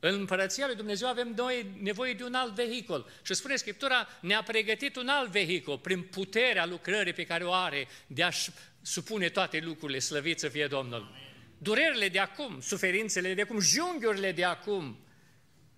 În 0.00 0.14
Împărăția 0.14 0.66
lui 0.66 0.76
Dumnezeu 0.76 1.08
avem 1.08 1.32
noi 1.36 1.66
nevoie 1.80 2.12
de 2.12 2.24
un 2.24 2.34
alt 2.34 2.54
vehicul. 2.54 3.10
Și 3.22 3.34
spune 3.34 3.56
Scriptura, 3.56 4.08
ne-a 4.20 4.42
pregătit 4.42 4.96
un 4.96 5.08
alt 5.08 5.30
vehicul 5.30 5.78
prin 5.78 6.02
puterea 6.02 6.66
lucrării 6.66 7.12
pe 7.12 7.24
care 7.24 7.44
o 7.44 7.52
are 7.52 7.88
de 8.06 8.22
a-și 8.22 8.50
supune 8.82 9.28
toate 9.28 9.60
lucrurile, 9.60 9.98
slăvit 9.98 10.38
să 10.38 10.48
fie 10.48 10.66
Domnul. 10.66 11.14
Durerile 11.58 12.08
de 12.08 12.18
acum, 12.18 12.60
suferințele 12.60 13.34
de 13.34 13.40
acum, 13.40 13.60
junghiurile 13.60 14.32
de 14.32 14.44
acum, 14.44 14.98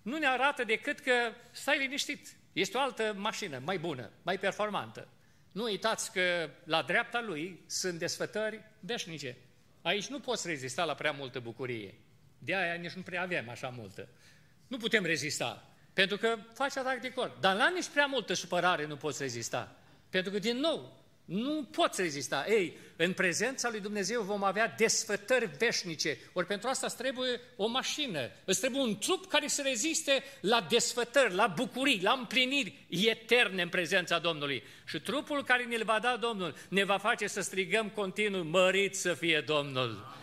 nu 0.07 0.17
ne 0.17 0.27
arată 0.27 0.63
decât 0.63 0.99
că 0.99 1.13
stai 1.51 1.77
liniștit, 1.77 2.35
este 2.53 2.77
o 2.77 2.79
altă 2.79 3.13
mașină, 3.17 3.61
mai 3.63 3.79
bună, 3.79 4.11
mai 4.21 4.37
performantă. 4.37 5.07
Nu 5.51 5.63
uitați 5.63 6.11
că 6.11 6.49
la 6.63 6.81
dreapta 6.81 7.21
lui 7.21 7.63
sunt 7.65 7.99
desfătări 7.99 8.61
veșnice. 8.79 9.37
Aici 9.81 10.07
nu 10.07 10.19
poți 10.19 10.47
rezista 10.47 10.83
la 10.83 10.93
prea 10.93 11.11
multă 11.11 11.39
bucurie. 11.39 11.93
De 12.37 12.55
aia 12.55 12.73
nici 12.73 12.91
nu 12.91 13.01
prea 13.01 13.21
avem 13.21 13.49
așa 13.49 13.69
multă. 13.69 14.07
Nu 14.67 14.77
putem 14.77 15.03
rezista, 15.03 15.69
pentru 15.93 16.17
că 16.17 16.37
faci 16.53 16.75
atac 16.75 17.01
de 17.01 17.13
cor. 17.13 17.37
Dar 17.39 17.55
la 17.55 17.69
nici 17.69 17.87
prea 17.87 18.05
multă 18.05 18.33
supărare 18.33 18.85
nu 18.85 18.97
poți 18.97 19.21
rezista. 19.21 19.75
Pentru 20.09 20.31
că, 20.31 20.39
din 20.39 20.57
nou, 20.57 20.96
nu 21.27 21.67
poți 21.71 22.01
rezista. 22.01 22.45
Ei, 22.49 22.77
în 22.95 23.13
prezența 23.13 23.69
lui 23.69 23.79
Dumnezeu 23.79 24.21
vom 24.21 24.43
avea 24.43 24.73
desfătări 24.77 25.49
veșnice. 25.57 26.17
Ori 26.33 26.45
pentru 26.45 26.69
asta 26.69 26.85
îți 26.85 26.97
trebuie 26.97 27.39
o 27.55 27.67
mașină, 27.67 28.29
îți 28.45 28.59
trebuie 28.59 28.81
un 28.81 28.97
trup 28.97 29.25
care 29.25 29.47
să 29.47 29.61
reziste 29.61 30.23
la 30.41 30.65
desfătări, 30.69 31.33
la 31.33 31.47
bucurii, 31.47 32.01
la 32.01 32.11
împliniri 32.11 32.85
eterne 32.89 33.61
în 33.61 33.69
prezența 33.69 34.19
Domnului. 34.19 34.63
Și 34.85 34.99
trupul 34.99 35.43
care 35.43 35.63
ne-l 35.63 35.83
va 35.83 35.99
da 35.99 36.17
Domnul 36.17 36.55
ne 36.69 36.83
va 36.83 36.97
face 36.97 37.27
să 37.27 37.41
strigăm 37.41 37.89
continuu, 37.89 38.43
mărit 38.43 38.95
să 38.95 39.13
fie 39.13 39.43
Domnul. 39.45 40.15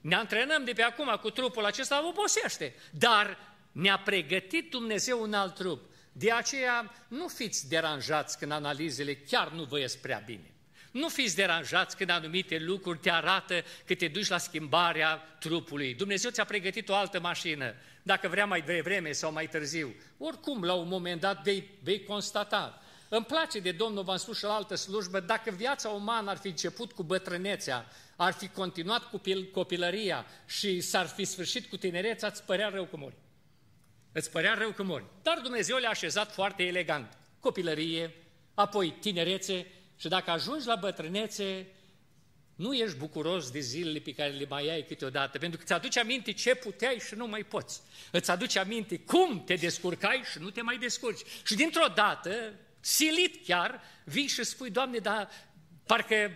Ne 0.00 0.14
antrenăm 0.14 0.64
de 0.64 0.72
pe 0.72 0.82
acum 0.82 1.18
cu 1.20 1.30
trupul 1.30 1.64
acesta, 1.64 2.08
obosește. 2.08 2.74
Dar 2.90 3.38
ne-a 3.72 3.98
pregătit 3.98 4.70
Dumnezeu 4.70 5.22
un 5.22 5.32
alt 5.32 5.54
trup. 5.54 5.94
De 6.18 6.32
aceea 6.32 6.92
nu 7.08 7.28
fiți 7.28 7.68
deranjați 7.68 8.38
când 8.38 8.52
analizele 8.52 9.14
chiar 9.14 9.50
nu 9.50 9.62
vă 9.62 9.78
ies 9.78 9.96
prea 9.96 10.22
bine. 10.26 10.50
Nu 10.90 11.08
fiți 11.08 11.36
deranjați 11.36 11.96
când 11.96 12.10
anumite 12.10 12.58
lucruri 12.58 12.98
te 12.98 13.10
arată 13.10 13.64
că 13.86 13.94
te 13.94 14.08
duci 14.08 14.28
la 14.28 14.38
schimbarea 14.38 15.16
trupului. 15.38 15.94
Dumnezeu 15.94 16.30
ți-a 16.30 16.44
pregătit 16.44 16.88
o 16.88 16.94
altă 16.94 17.20
mașină, 17.20 17.74
dacă 18.02 18.28
vrea 18.28 18.46
mai 18.46 18.60
devreme 18.60 19.12
sau 19.12 19.32
mai 19.32 19.48
târziu. 19.48 19.94
Oricum, 20.18 20.62
la 20.62 20.72
un 20.72 20.88
moment 20.88 21.20
dat 21.20 21.42
vei, 21.42 21.70
vei 21.82 22.02
constata. 22.02 22.82
Îmi 23.08 23.24
place 23.24 23.58
de 23.58 23.72
Domnul, 23.72 24.04
v-am 24.04 24.16
spus 24.16 24.38
și 24.38 24.44
la 24.44 24.54
altă 24.54 24.74
slujbă, 24.74 25.20
dacă 25.20 25.50
viața 25.50 25.88
umană 25.88 26.30
ar 26.30 26.36
fi 26.36 26.48
început 26.48 26.92
cu 26.92 27.02
bătrânețea, 27.02 27.86
ar 28.16 28.32
fi 28.32 28.48
continuat 28.48 29.10
cu 29.10 29.20
copilăria 29.52 30.26
și 30.46 30.80
s-ar 30.80 31.06
fi 31.06 31.24
sfârșit 31.24 31.66
cu 31.66 31.76
tinerețea, 31.76 32.28
îți 32.28 32.44
părea 32.44 32.68
rău 32.68 32.84
că 32.84 32.96
mori. 32.96 33.14
Îți 34.18 34.30
părea 34.30 34.54
rău 34.54 34.70
că 34.70 34.82
mori. 34.82 35.04
Dar 35.22 35.38
Dumnezeu 35.42 35.76
le-a 35.76 35.90
așezat 35.90 36.32
foarte 36.32 36.62
elegant. 36.62 37.18
Copilărie, 37.40 38.14
apoi 38.54 38.96
tinerețe 39.00 39.66
și 39.98 40.08
dacă 40.08 40.30
ajungi 40.30 40.66
la 40.66 40.74
bătrânețe, 40.74 41.66
nu 42.54 42.74
ești 42.74 42.96
bucuros 42.96 43.50
de 43.50 43.58
zilele 43.58 43.98
pe 43.98 44.14
care 44.14 44.30
le 44.30 44.46
mai 44.48 44.68
ai 44.68 44.82
câteodată, 44.82 45.38
pentru 45.38 45.58
că 45.58 45.64
îți 45.64 45.72
aduce 45.72 46.00
aminte 46.00 46.32
ce 46.32 46.54
puteai 46.54 46.98
și 46.98 47.14
nu 47.14 47.26
mai 47.26 47.42
poți. 47.42 47.80
Îți 48.10 48.30
aduce 48.30 48.58
aminte 48.58 48.98
cum 48.98 49.44
te 49.44 49.54
descurcai 49.54 50.22
și 50.32 50.38
nu 50.38 50.50
te 50.50 50.62
mai 50.62 50.78
descurci. 50.78 51.22
Și 51.44 51.54
dintr-o 51.54 51.92
dată, 51.94 52.52
silit 52.80 53.44
chiar, 53.46 53.80
vii 54.04 54.26
și 54.26 54.44
spui, 54.44 54.70
Doamne, 54.70 54.98
dar 54.98 55.30
parcă 55.86 56.30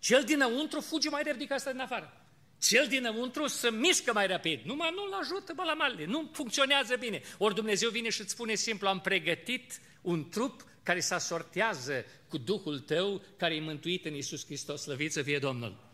cel 0.00 0.24
dinăuntru 0.24 0.80
fuge 0.80 1.08
mai 1.08 1.22
repede 1.22 1.44
ca 1.46 1.54
asta 1.54 1.70
din 1.70 1.80
afară. 1.80 2.25
Cel 2.58 2.86
dinăuntru 2.88 3.46
să 3.46 3.70
mișcă 3.70 4.12
mai 4.12 4.26
rapid. 4.26 4.60
Numai 4.64 4.92
nu-l 4.94 5.18
ajută 5.20 5.52
bălamale, 5.56 6.04
nu 6.04 6.30
funcționează 6.32 6.96
bine. 6.96 7.22
Ori 7.38 7.54
Dumnezeu 7.54 7.90
vine 7.90 8.08
și 8.08 8.20
îți 8.20 8.30
spune 8.30 8.54
simplu, 8.54 8.88
am 8.88 9.00
pregătit 9.00 9.80
un 10.02 10.28
trup 10.28 10.64
care 10.82 11.00
se 11.00 11.14
asortează 11.14 12.04
cu 12.28 12.38
Duhul 12.38 12.78
tău, 12.78 13.22
care 13.36 13.54
e 13.54 13.60
mântuit 13.60 14.04
în 14.04 14.14
Iisus 14.14 14.44
Hristos, 14.44 14.82
slăvit 14.82 15.12
să 15.12 15.22
fie 15.22 15.38
Domnul. 15.38 15.84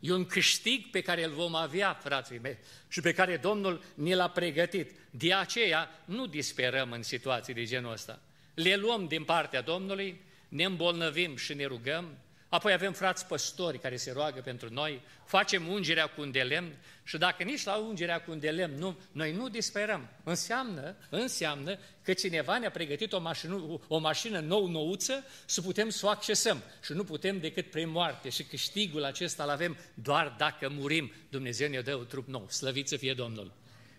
E 0.00 0.12
un 0.12 0.26
câștig 0.26 0.90
pe 0.90 1.00
care 1.00 1.24
îl 1.24 1.32
vom 1.32 1.54
avea, 1.54 1.94
frații 1.94 2.38
mei, 2.38 2.58
și 2.88 3.00
pe 3.00 3.12
care 3.12 3.36
Domnul 3.36 3.82
ne 3.94 4.14
l-a 4.14 4.28
pregătit. 4.28 4.90
De 5.10 5.34
aceea 5.34 6.02
nu 6.04 6.26
disperăm 6.26 6.92
în 6.92 7.02
situații 7.02 7.54
de 7.54 7.64
genul 7.64 7.92
ăsta. 7.92 8.22
Le 8.54 8.76
luăm 8.76 9.06
din 9.06 9.24
partea 9.24 9.60
Domnului, 9.60 10.20
ne 10.48 10.64
îmbolnăvim 10.64 11.36
și 11.36 11.54
ne 11.54 11.64
rugăm, 11.64 12.18
Apoi 12.50 12.72
avem 12.72 12.92
frați 12.92 13.26
păstori 13.26 13.78
care 13.78 13.96
se 13.96 14.12
roagă 14.12 14.40
pentru 14.40 14.72
noi, 14.72 15.02
facem 15.24 15.68
ungerea 15.68 16.06
cu 16.06 16.20
un 16.20 16.30
de 16.30 16.40
lemn 16.40 16.72
și 17.04 17.18
dacă 17.18 17.42
nici 17.42 17.64
la 17.64 17.76
ungerea 17.76 18.22
cu 18.22 18.30
un 18.30 18.38
de 18.38 18.50
lemn 18.50 18.78
nu, 18.78 18.98
noi 19.12 19.32
nu 19.32 19.48
disperăm. 19.48 20.08
Înseamnă, 20.24 20.96
înseamnă 21.10 21.78
că 22.02 22.12
cineva 22.12 22.58
ne-a 22.58 22.70
pregătit 22.70 23.12
o 23.12 23.20
mașină, 23.20 23.80
o 23.88 23.98
mașină 23.98 24.40
nou-nouță 24.40 25.24
să 25.44 25.60
putem 25.60 25.88
să 25.88 26.06
o 26.06 26.08
accesăm 26.08 26.62
și 26.84 26.92
nu 26.92 27.04
putem 27.04 27.40
decât 27.40 27.70
prin 27.70 27.88
moarte 27.88 28.28
și 28.28 28.42
câștigul 28.42 29.04
acesta 29.04 29.42
îl 29.42 29.50
avem 29.50 29.76
doar 29.94 30.34
dacă 30.38 30.68
murim. 30.68 31.12
Dumnezeu 31.28 31.68
ne 31.68 31.80
dă 31.80 31.94
un 31.94 32.06
trup 32.06 32.28
nou, 32.28 32.48
slăvit 32.48 32.88
să 32.88 32.96
fie 32.96 33.14
Domnul. 33.14 33.52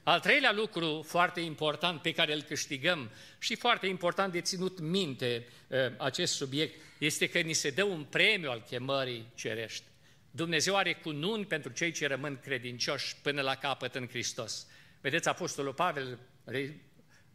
Al 0.03 0.19
treilea 0.19 0.51
lucru 0.51 1.03
foarte 1.07 1.39
important 1.39 2.01
pe 2.01 2.11
care 2.11 2.33
îl 2.33 2.41
câștigăm 2.41 3.11
și 3.39 3.55
foarte 3.55 3.87
important 3.87 4.31
de 4.31 4.41
ținut 4.41 4.79
minte 4.79 5.47
uh, 5.67 5.77
acest 5.97 6.33
subiect 6.33 6.81
este 6.97 7.29
că 7.29 7.39
ni 7.39 7.53
se 7.53 7.69
dă 7.69 7.83
un 7.83 8.03
premiu 8.03 8.49
al 8.49 8.63
chemării 8.69 9.25
cerești. 9.35 9.83
Dumnezeu 10.31 10.75
are 10.75 10.93
cununi 10.93 11.45
pentru 11.45 11.71
cei 11.71 11.91
ce 11.91 12.07
rămân 12.07 12.39
credincioși 12.43 13.15
până 13.21 13.41
la 13.41 13.55
capăt 13.55 13.95
în 13.95 14.07
Hristos. 14.07 14.67
Vedeți, 15.01 15.27
Apostolul 15.27 15.73
Pavel, 15.73 16.19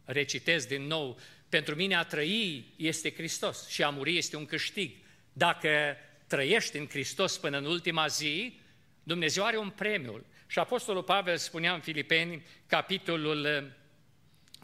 recitez 0.05 0.65
din 0.65 0.81
nou, 0.81 1.19
pentru 1.49 1.75
mine 1.75 1.95
a 1.95 2.03
trăi 2.03 2.73
este 2.75 3.13
Hristos 3.13 3.67
și 3.67 3.83
a 3.83 3.89
muri 3.89 4.17
este 4.17 4.35
un 4.35 4.45
câștig. 4.45 4.95
Dacă 5.33 5.97
trăiești 6.27 6.77
în 6.77 6.87
Hristos 6.87 7.37
până 7.37 7.57
în 7.57 7.65
ultima 7.65 8.07
zi, 8.07 8.59
Dumnezeu 9.03 9.43
are 9.45 9.57
un 9.57 9.69
premiu. 9.69 10.25
Și 10.47 10.59
Apostolul 10.59 11.03
Pavel 11.03 11.37
spunea 11.37 11.73
în 11.73 11.79
Filipeni, 11.79 12.45
capitolul 12.67 13.71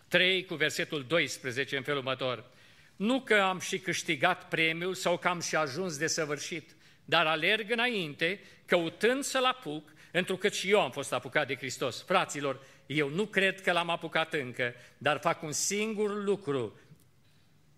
3 0.07 0.45
cu 0.45 0.55
versetul 0.55 1.05
12 1.07 1.77
în 1.77 1.83
felul 1.83 1.99
următor, 1.99 2.51
nu 2.95 3.21
că 3.21 3.35
am 3.35 3.59
și 3.59 3.79
câștigat 3.79 4.47
premiul 4.47 4.93
sau 4.93 5.17
că 5.17 5.27
am 5.27 5.39
și 5.39 5.55
ajuns 5.55 5.97
de 5.97 6.07
săvârșit, 6.07 6.75
dar 7.05 7.25
alerg 7.25 7.71
înainte, 7.71 8.39
căutând 8.65 9.23
să-l 9.23 9.43
apuc, 9.45 9.93
întrucât 10.11 10.53
și 10.53 10.69
eu 10.69 10.81
am 10.81 10.91
fost 10.91 11.13
apucat 11.13 11.47
de 11.47 11.55
Hristos. 11.55 12.03
Fraților, 12.03 12.65
eu 12.85 13.09
nu 13.09 13.25
cred 13.25 13.61
că 13.61 13.71
l-am 13.71 13.89
apucat 13.89 14.33
încă, 14.33 14.73
dar 14.97 15.19
fac 15.19 15.43
un 15.43 15.51
singur 15.51 16.23
lucru, 16.23 16.79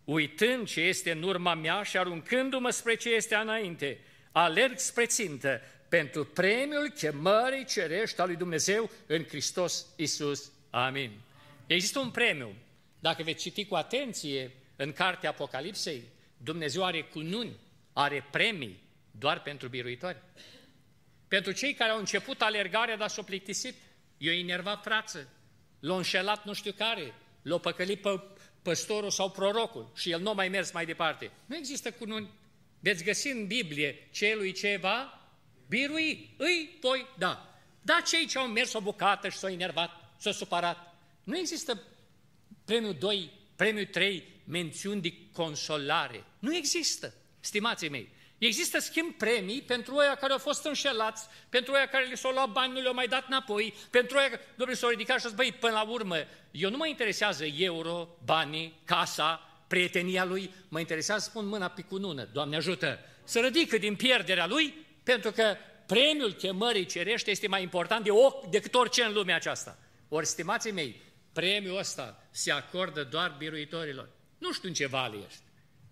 uitând 0.03 0.67
ce 0.67 0.81
este 0.81 1.12
în 1.12 1.24
urma 1.24 1.53
mea 1.53 1.83
și 1.83 1.97
aruncându-mă 1.97 2.69
spre 2.69 2.95
ce 2.95 3.09
este 3.09 3.35
înainte, 3.35 4.00
alerg 4.31 4.77
spre 4.77 5.05
țintă, 5.05 5.62
pentru 5.97 6.25
premiul 6.25 6.89
chemării 6.89 7.65
cerești 7.65 8.19
al 8.19 8.27
lui 8.27 8.35
Dumnezeu 8.35 8.89
în 9.07 9.23
Hristos 9.23 9.85
Isus. 9.95 10.51
Amin. 10.69 11.11
Există 11.67 11.99
un 11.99 12.11
premiu. 12.11 12.55
Dacă 12.99 13.23
veți 13.23 13.41
citi 13.41 13.65
cu 13.65 13.75
atenție 13.75 14.51
în 14.75 14.93
cartea 14.93 15.29
Apocalipsei, 15.29 16.03
Dumnezeu 16.37 16.83
are 16.85 17.01
cununi, 17.01 17.55
are 17.93 18.27
premii 18.31 18.83
doar 19.11 19.41
pentru 19.41 19.67
biruitori. 19.67 20.17
Pentru 21.27 21.51
cei 21.51 21.73
care 21.73 21.91
au 21.91 21.99
început 21.99 22.41
alergarea, 22.41 22.97
dar 22.97 23.09
s-au 23.09 23.23
plictisit, 23.23 23.75
i-au 24.17 24.35
enervat 24.35 24.83
frață, 24.83 25.29
l-a 25.79 25.95
înșelat 25.95 26.45
nu 26.45 26.53
știu 26.53 26.71
care, 26.71 27.13
l-a 27.41 27.57
păcălit 27.57 28.01
pe 28.01 28.21
păstorul 28.61 29.09
sau 29.09 29.31
prorocul 29.31 29.91
și 29.95 30.11
el 30.11 30.21
nu 30.21 30.29
a 30.29 30.33
mai 30.33 30.49
mers 30.49 30.71
mai 30.71 30.85
departe. 30.85 31.31
Nu 31.45 31.55
există 31.55 31.91
cununi. 31.91 32.29
Veți 32.79 33.03
găsi 33.03 33.27
în 33.27 33.47
Biblie 33.47 34.07
celui 34.11 34.51
ce 34.51 34.77
va 34.81 35.19
birui. 35.67 36.36
Îi, 36.38 36.77
voi, 36.81 37.07
da. 37.17 37.55
Da, 37.81 38.01
cei 38.05 38.25
ce 38.25 38.38
au 38.38 38.48
mers 38.48 38.74
o 38.74 38.81
bucată 38.81 39.29
și 39.29 39.38
s-au 39.38 39.50
enervat, 39.50 39.91
s-au 40.17 40.31
supărat. 40.31 40.95
Nu 41.24 41.38
există 41.38 41.81
premiul 42.65 42.95
2, 43.00 43.31
premiul 43.55 43.86
3, 43.86 44.24
mențiuni 44.43 45.01
de 45.01 45.13
consolare. 45.34 46.24
Nu 46.39 46.55
există, 46.55 47.13
stimații 47.39 47.89
mei. 47.89 48.10
Există 48.38 48.79
schimb 48.79 49.13
premii 49.13 49.62
pentru 49.62 49.95
oia 49.95 50.15
care 50.15 50.31
au 50.31 50.38
fost 50.38 50.65
înșelați, 50.65 51.27
pentru 51.50 51.74
oia 51.74 51.88
care 51.88 52.05
li 52.05 52.17
s-au 52.17 52.31
luat 52.31 52.51
bani, 52.51 52.74
nu 52.74 52.79
le-au 52.79 52.93
mai 52.93 53.07
dat 53.07 53.27
înapoi, 53.27 53.74
pentru 53.89 54.17
oia, 54.17 54.29
domnule, 54.55 54.79
s-au 54.79 54.89
ridicat 54.89 55.19
și 55.19 55.27
băi, 55.36 55.51
până 55.51 55.74
la 55.74 55.84
urmă, 55.84 56.15
eu 56.51 56.69
nu 56.69 56.77
mă 56.77 56.88
interesează 56.88 57.45
euro, 57.45 58.10
banii, 58.25 58.79
casa, 58.86 59.50
prietenia 59.67 60.25
lui, 60.25 60.53
mă 60.69 60.79
interesează 60.79 61.24
să 61.24 61.29
pun 61.34 61.48
mâna 61.48 61.67
pe 61.67 61.81
cunună, 61.81 62.29
Doamne 62.34 62.55
ajută, 62.55 63.00
să 63.24 63.39
ridică 63.39 63.77
din 63.77 63.95
pierderea 63.95 64.48
lui, 64.48 64.84
pentru 65.05 65.31
că 65.31 65.55
premiul 65.85 66.33
chemării 66.33 66.85
cerește 66.85 67.31
este 67.31 67.47
mai 67.47 67.62
important 67.62 68.03
de 68.03 68.12
o, 68.12 68.41
decât 68.50 68.74
orice 68.74 69.03
în 69.03 69.13
lumea 69.13 69.35
aceasta. 69.35 69.79
Ori, 70.09 70.25
stimații 70.25 70.71
mei, 70.71 71.01
premiul 71.33 71.77
ăsta 71.77 72.27
se 72.31 72.51
acordă 72.51 73.03
doar 73.03 73.35
biruitorilor. 73.38 74.09
Nu 74.38 74.53
știu 74.53 74.67
în 74.67 74.74
ce 74.74 74.88
vale 74.88 75.17
ești. 75.27 75.41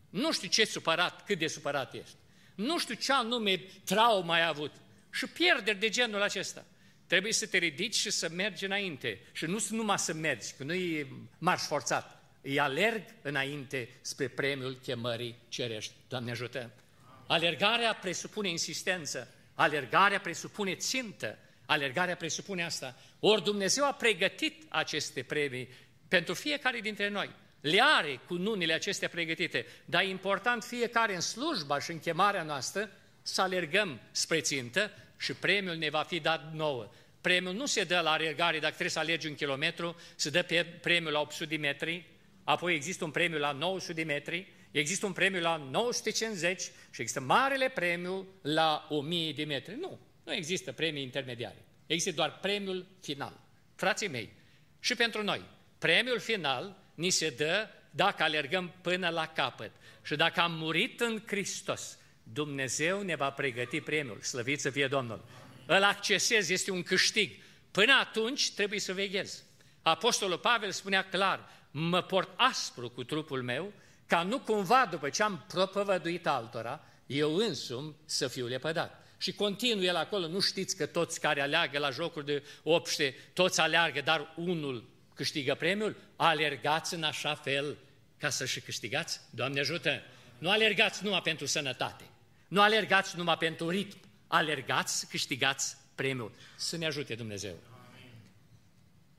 Nu 0.10 0.32
știu 0.32 0.48
ce 0.48 0.66
supărat, 0.66 1.26
cât 1.26 1.40
de 1.40 1.48
supărat 1.48 1.94
ești. 1.94 2.16
Nu 2.56 2.80
știu 2.80 2.96
ce 2.96 3.14
anume 3.14 3.56
traumă 3.86 4.34
ai 4.34 4.48
avut. 4.48 4.72
Și 5.12 5.28
pierderi 5.28 5.80
de 5.80 5.90
genul 5.90 6.22
acesta. 6.22 6.66
Trebuie 7.08 7.34
să 7.34 7.48
te 7.48 7.58
ridici 7.58 7.96
și 7.96 8.12
să 8.12 8.30
mergi 8.30 8.66
înainte. 8.66 9.20
Și 9.32 9.46
nu 9.46 9.66
numai 9.70 10.00
să 10.00 10.14
mergi, 10.14 10.54
că 10.58 10.64
nu 10.64 10.74
e 10.74 11.08
marș 11.38 11.62
forțat. 11.62 12.24
Îi 12.42 12.60
alerg 12.60 13.04
înainte 13.22 13.90
spre 14.02 14.28
premiul 14.28 14.78
chemării 14.84 15.36
cerești. 15.48 15.94
Doamne 16.08 16.32
ajută! 16.32 16.83
Alergarea 17.34 17.94
presupune 17.94 18.50
insistență. 18.50 19.34
Alergarea 19.54 20.20
presupune 20.20 20.76
țintă. 20.76 21.38
Alergarea 21.66 22.16
presupune 22.16 22.64
asta. 22.64 22.96
Ori 23.20 23.44
Dumnezeu 23.44 23.86
a 23.86 23.92
pregătit 23.92 24.64
aceste 24.70 25.24
premii 25.24 25.70
pentru 26.08 26.34
fiecare 26.34 26.80
dintre 26.80 27.10
noi 27.10 27.30
le 27.62 27.80
are 27.98 28.20
cu 28.28 28.34
nunile 28.34 28.74
acestea 28.74 29.10
pregătite, 29.10 29.66
dar 29.86 30.02
e 30.02 30.08
important 30.08 30.64
fiecare 30.64 31.16
în 31.16 31.22
slujba 31.22 31.80
și 31.80 31.92
în 31.92 32.00
chemarea 32.00 32.44
noastră 32.44 32.90
să 33.22 33.42
alergăm 33.42 34.00
spre 34.12 34.40
țintă 34.42 34.92
și 35.18 35.34
premiul 35.34 35.76
ne 35.76 35.90
va 35.90 36.04
fi 36.04 36.20
dat 36.20 36.54
nouă. 36.54 36.92
Premiul 37.22 37.54
nu 37.54 37.66
se 37.66 37.84
dă 37.84 38.00
la 38.00 38.12
alergare 38.12 38.58
dacă 38.58 38.68
trebuie 38.70 38.90
să 38.90 39.00
alergi 39.00 39.28
un 39.28 39.36
kilometru, 39.36 39.96
se 40.16 40.30
dă 40.30 40.42
pe 40.42 40.66
premiul 40.82 41.12
la 41.12 41.20
800 41.20 41.46
de 41.46 41.58
metri, 41.58 42.06
apoi 42.44 42.76
există 42.76 43.04
un 43.04 43.12
premiu 43.12 43.38
la 43.38 43.52
900 43.52 43.94
de 43.94 44.04
metri, 44.04 44.52
există 44.80 45.06
un 45.06 45.14
premiu 45.14 45.42
la 45.42 45.58
950 45.58 46.62
și 46.62 47.02
există 47.02 47.20
marele 47.20 47.70
premiu 47.70 48.28
la 48.42 48.88
1000 48.90 49.32
de 49.32 49.44
metri. 49.44 49.76
Nu, 49.76 50.00
nu 50.24 50.34
există 50.34 50.72
premii 50.72 51.04
intermediare. 51.04 51.66
Există 51.86 52.16
doar 52.16 52.40
premiul 52.40 52.86
final. 53.02 53.40
Frații 53.76 54.08
mei, 54.08 54.30
și 54.80 54.96
pentru 54.96 55.24
noi, 55.24 55.42
premiul 55.78 56.20
final 56.20 56.78
ni 56.96 57.10
se 57.10 57.30
dă 57.30 57.68
dacă 57.92 58.24
alergăm 58.24 58.74
până 58.82 59.10
la 59.10 59.28
capăt. 59.28 59.72
Și 60.04 60.16
dacă 60.16 60.40
am 60.40 60.52
murit 60.52 61.00
în 61.00 61.22
Hristos, 61.26 61.98
Dumnezeu 62.24 63.02
ne 63.02 63.16
va 63.16 63.30
pregăti 63.30 63.82
premiul. 63.82 64.22
Slăvit 64.22 64.60
să 64.60 64.70
fie 64.70 64.88
Domnul! 64.88 65.26
Îl 65.66 65.84
accesezi, 65.84 66.54
este 66.54 66.72
un 66.72 66.84
câștig. 66.84 67.32
Până 67.72 67.94
atunci 68.02 68.52
trebuie 68.52 68.80
să 68.80 68.94
veghezi. 68.94 69.44
Apostolul 69.82 70.38
Pavel 70.38 70.72
spunea 70.72 71.10
clar, 71.10 71.50
mă 71.72 72.02
port 72.02 72.30
aspru 72.36 72.90
cu 72.90 73.04
trupul 73.04 73.44
meu, 73.44 73.74
ca 74.14 74.24
nu 74.24 74.40
cumva 74.40 74.88
după 74.92 75.10
ce 75.10 75.24
am 75.24 75.46
propovăduit 75.48 76.28
altora, 76.28 76.82
eu 77.06 77.36
însumi 77.36 77.96
să 78.06 78.28
fiu 78.28 78.48
lepădat. 78.48 79.04
Și 79.18 79.34
continuu 79.34 79.84
el 79.84 79.96
acolo, 79.96 80.28
nu 80.28 80.40
știți 80.40 80.78
că 80.78 80.86
toți 80.86 81.20
care 81.20 81.42
aleargă 81.42 81.80
la 81.80 81.90
jocuri 81.90 82.26
de 82.26 82.44
obște, 82.64 83.16
toți 83.34 83.60
aleargă, 83.60 84.02
dar 84.02 84.34
unul 84.36 84.90
câștigă 85.14 85.56
premiul, 85.56 85.96
alergați 86.16 86.94
în 86.94 87.04
așa 87.04 87.36
fel 87.36 87.78
ca 88.18 88.30
să 88.30 88.46
și 88.46 88.62
câștigați? 88.62 89.20
Doamne 89.30 89.60
ajută! 89.60 90.02
Nu 90.38 90.50
alergați 90.50 91.04
numai 91.04 91.22
pentru 91.22 91.46
sănătate, 91.46 92.04
nu 92.48 92.62
alergați 92.62 93.18
numai 93.18 93.38
pentru 93.38 93.70
ritm, 93.70 93.98
alergați, 94.28 95.08
câștigați 95.08 95.78
premiul. 95.96 96.32
Să 96.56 96.78
ne 96.78 96.86
ajute 96.86 97.16
Dumnezeu! 97.16 97.73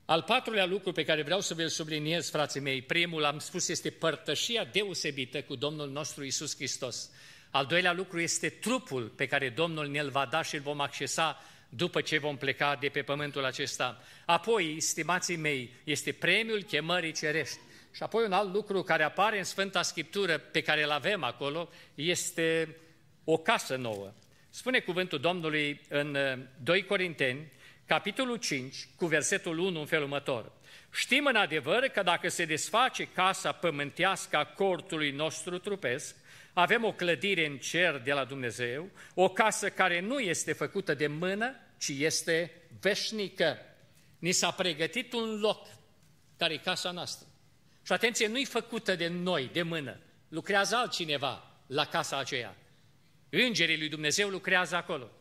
Al 0.05 0.21
patrulea 0.21 0.65
lucru 0.65 0.91
pe 0.91 1.03
care 1.03 1.23
vreau 1.23 1.41
să 1.41 1.53
vă 1.53 1.67
subliniez, 1.67 2.29
frații 2.29 2.59
mei, 2.59 2.81
primul, 2.81 3.25
am 3.25 3.39
spus, 3.39 3.67
este 3.67 3.89
părtășia 3.89 4.63
deosebită 4.63 5.41
cu 5.41 5.55
Domnul 5.55 5.89
nostru 5.89 6.23
Isus 6.23 6.55
Hristos. 6.55 7.09
Al 7.49 7.65
doilea 7.65 7.93
lucru 7.93 8.19
este 8.19 8.49
trupul 8.49 9.07
pe 9.15 9.25
care 9.25 9.49
Domnul 9.49 9.87
ne-l 9.87 10.09
va 10.09 10.27
da 10.31 10.41
și 10.41 10.55
îl 10.55 10.61
vom 10.61 10.79
accesa 10.79 11.43
după 11.69 12.01
ce 12.01 12.17
vom 12.17 12.37
pleca 12.37 12.75
de 12.79 12.87
pe 12.87 13.01
pământul 13.01 13.45
acesta. 13.45 14.03
Apoi, 14.25 14.79
stimații 14.79 15.35
mei, 15.35 15.73
este 15.83 16.11
premiul 16.11 16.63
chemării 16.63 17.11
cerești. 17.11 17.57
Și 17.91 18.03
apoi 18.03 18.25
un 18.25 18.31
alt 18.31 18.53
lucru 18.53 18.81
care 18.81 19.03
apare 19.03 19.37
în 19.37 19.43
Sfânta 19.43 19.81
Scriptură, 19.81 20.37
pe 20.37 20.61
care 20.61 20.83
îl 20.83 20.91
avem 20.91 21.23
acolo, 21.23 21.69
este 21.95 22.75
o 23.23 23.37
casă 23.37 23.75
nouă. 23.75 24.13
Spune 24.49 24.79
cuvântul 24.79 25.19
Domnului 25.19 25.81
în 25.89 26.17
2 26.63 26.79
uh, 26.79 26.85
Corinteni, 26.85 27.51
capitolul 27.85 28.37
5, 28.37 28.87
cu 28.95 29.05
versetul 29.05 29.57
1 29.57 29.79
în 29.79 29.85
felul 29.85 30.03
următor. 30.03 30.51
Știm 30.93 31.25
în 31.25 31.35
adevăr 31.35 31.87
că 31.87 32.03
dacă 32.03 32.27
se 32.27 32.45
desface 32.45 33.07
casa 33.07 33.51
pământească 33.51 34.37
a 34.37 34.45
cortului 34.45 35.11
nostru 35.11 35.57
trupesc, 35.57 36.15
avem 36.53 36.83
o 36.83 36.91
clădire 36.91 37.45
în 37.45 37.57
cer 37.57 37.97
de 37.97 38.11
la 38.13 38.23
Dumnezeu, 38.23 38.89
o 39.13 39.29
casă 39.29 39.69
care 39.69 39.99
nu 39.99 40.19
este 40.19 40.53
făcută 40.53 40.93
de 40.93 41.07
mână, 41.07 41.55
ci 41.77 41.89
este 41.89 42.51
veșnică. 42.81 43.57
Ni 44.19 44.31
s-a 44.31 44.51
pregătit 44.51 45.13
un 45.13 45.39
loc 45.39 45.67
care 46.37 46.53
e 46.53 46.57
casa 46.57 46.91
noastră. 46.91 47.27
Și 47.85 47.91
atenție, 47.91 48.27
nu-i 48.27 48.45
făcută 48.45 48.95
de 48.95 49.07
noi, 49.07 49.49
de 49.53 49.61
mână. 49.61 49.99
Lucrează 50.27 50.75
altcineva 50.75 51.51
la 51.67 51.85
casa 51.85 52.17
aceea. 52.17 52.55
Îngerii 53.29 53.77
lui 53.77 53.89
Dumnezeu 53.89 54.29
lucrează 54.29 54.75
acolo. 54.75 55.11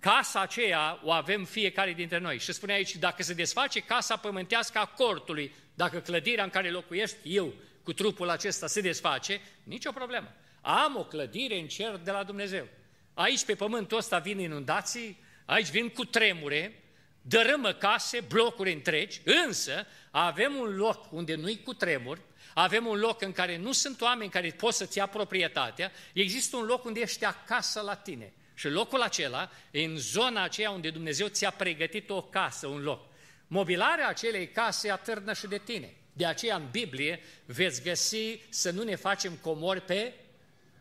Casa 0.00 0.40
aceea 0.40 1.00
o 1.02 1.10
avem 1.10 1.44
fiecare 1.44 1.92
dintre 1.92 2.18
noi. 2.18 2.38
Și 2.38 2.52
spune 2.52 2.72
aici, 2.72 2.96
dacă 2.96 3.22
se 3.22 3.34
desface 3.34 3.80
casa 3.80 4.16
pământească 4.16 4.78
a 4.78 4.86
cortului, 4.86 5.54
dacă 5.74 6.00
clădirea 6.00 6.44
în 6.44 6.50
care 6.50 6.70
locuiesc 6.70 7.16
eu 7.22 7.54
cu 7.82 7.92
trupul 7.92 8.28
acesta 8.28 8.66
se 8.66 8.80
desface, 8.80 9.40
nicio 9.64 9.92
problemă. 9.92 10.34
Am 10.60 10.96
o 10.96 11.04
clădire 11.04 11.58
în 11.58 11.68
cer 11.68 11.96
de 11.96 12.10
la 12.10 12.22
Dumnezeu. 12.22 12.68
Aici 13.14 13.44
pe 13.44 13.54
pământul 13.54 13.98
ăsta 13.98 14.18
vin 14.18 14.38
inundații, 14.38 15.22
aici 15.46 15.70
vin 15.70 15.88
cu 15.88 16.04
tremure, 16.04 16.82
dărâmă 17.22 17.72
case, 17.72 18.20
blocuri 18.20 18.72
întregi, 18.72 19.20
însă 19.24 19.86
avem 20.10 20.54
un 20.54 20.76
loc 20.76 21.12
unde 21.12 21.34
nu-i 21.34 21.62
cu 21.62 21.74
tremur, 21.74 22.20
avem 22.54 22.86
un 22.86 22.98
loc 22.98 23.22
în 23.22 23.32
care 23.32 23.56
nu 23.56 23.72
sunt 23.72 24.00
oameni 24.00 24.30
care 24.30 24.50
pot 24.50 24.74
să-ți 24.74 24.98
ia 24.98 25.06
proprietatea, 25.06 25.92
există 26.12 26.56
un 26.56 26.64
loc 26.64 26.84
unde 26.84 27.00
ești 27.00 27.24
acasă 27.24 27.80
la 27.80 27.94
tine. 27.94 28.32
Și 28.58 28.68
locul 28.68 29.00
acela 29.00 29.50
e 29.70 29.84
în 29.84 29.96
zona 29.96 30.42
aceea 30.42 30.70
unde 30.70 30.90
Dumnezeu 30.90 31.26
ți-a 31.26 31.50
pregătit 31.50 32.10
o 32.10 32.22
casă, 32.22 32.66
un 32.66 32.82
loc. 32.82 33.06
Mobilarea 33.46 34.08
acelei 34.08 34.48
case 34.48 34.90
atârnă 34.90 35.32
și 35.32 35.46
de 35.46 35.60
tine. 35.64 35.96
De 36.12 36.26
aceea 36.26 36.56
în 36.56 36.68
Biblie 36.70 37.22
veți 37.46 37.82
găsi 37.82 38.40
să 38.48 38.70
nu 38.70 38.82
ne 38.82 38.94
facem 38.94 39.32
comori 39.42 39.80
pe 39.80 40.12